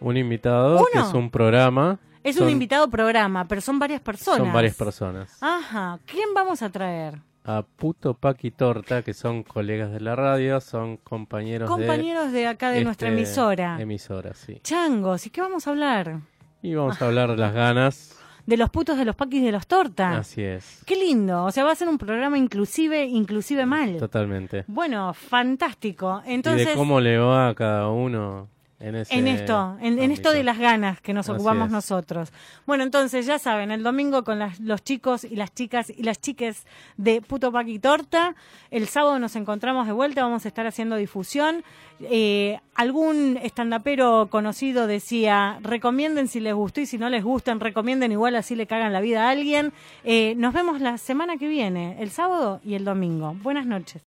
[0.00, 1.08] Un invitado que ¿Uno?
[1.08, 1.98] es un programa.
[2.24, 4.38] Es Son- un invitado programa, pero son varias personas.
[4.38, 5.36] Son varias personas.
[5.40, 5.98] Ajá.
[6.06, 7.18] ¿Quién vamos a traer?
[7.44, 12.70] A Puto Paqui Torta, que son colegas de la radio, son compañeros, Compañeros de acá
[12.70, 13.76] de de nuestra este, emisora.
[13.80, 14.60] Emisora, sí.
[14.62, 16.20] Changos, ¿y qué vamos a hablar?
[16.62, 18.16] Y vamos a hablar de las ganas.
[18.46, 20.18] De los putos de los paquis de los tortas.
[20.18, 20.82] Así es.
[20.84, 21.44] Qué lindo.
[21.44, 23.96] O sea, va a ser un programa inclusive, inclusive mal.
[23.98, 24.64] Totalmente.
[24.66, 26.22] Bueno, fantástico.
[26.26, 28.48] y Entonces, de cómo le va a cada uno
[28.82, 31.72] en ese en esto, en, en esto de las ganas que nos Así ocupamos es.
[31.72, 32.32] nosotros.
[32.66, 36.20] Bueno, entonces ya saben, el domingo con las- los chicos y las chicas y las
[36.20, 36.66] chiques
[36.96, 38.34] de Puto Paqui Torta.
[38.70, 41.64] El sábado nos encontramos de vuelta, vamos a estar haciendo difusión.
[42.00, 48.10] Eh, algún estandapero conocido decía, recomienden si les gustó y si no les gustan, recomienden
[48.12, 49.72] igual así le cagan la vida a alguien.
[50.02, 53.36] Eh, nos vemos la semana que viene, el sábado y el domingo.
[53.42, 54.00] Buenas noches.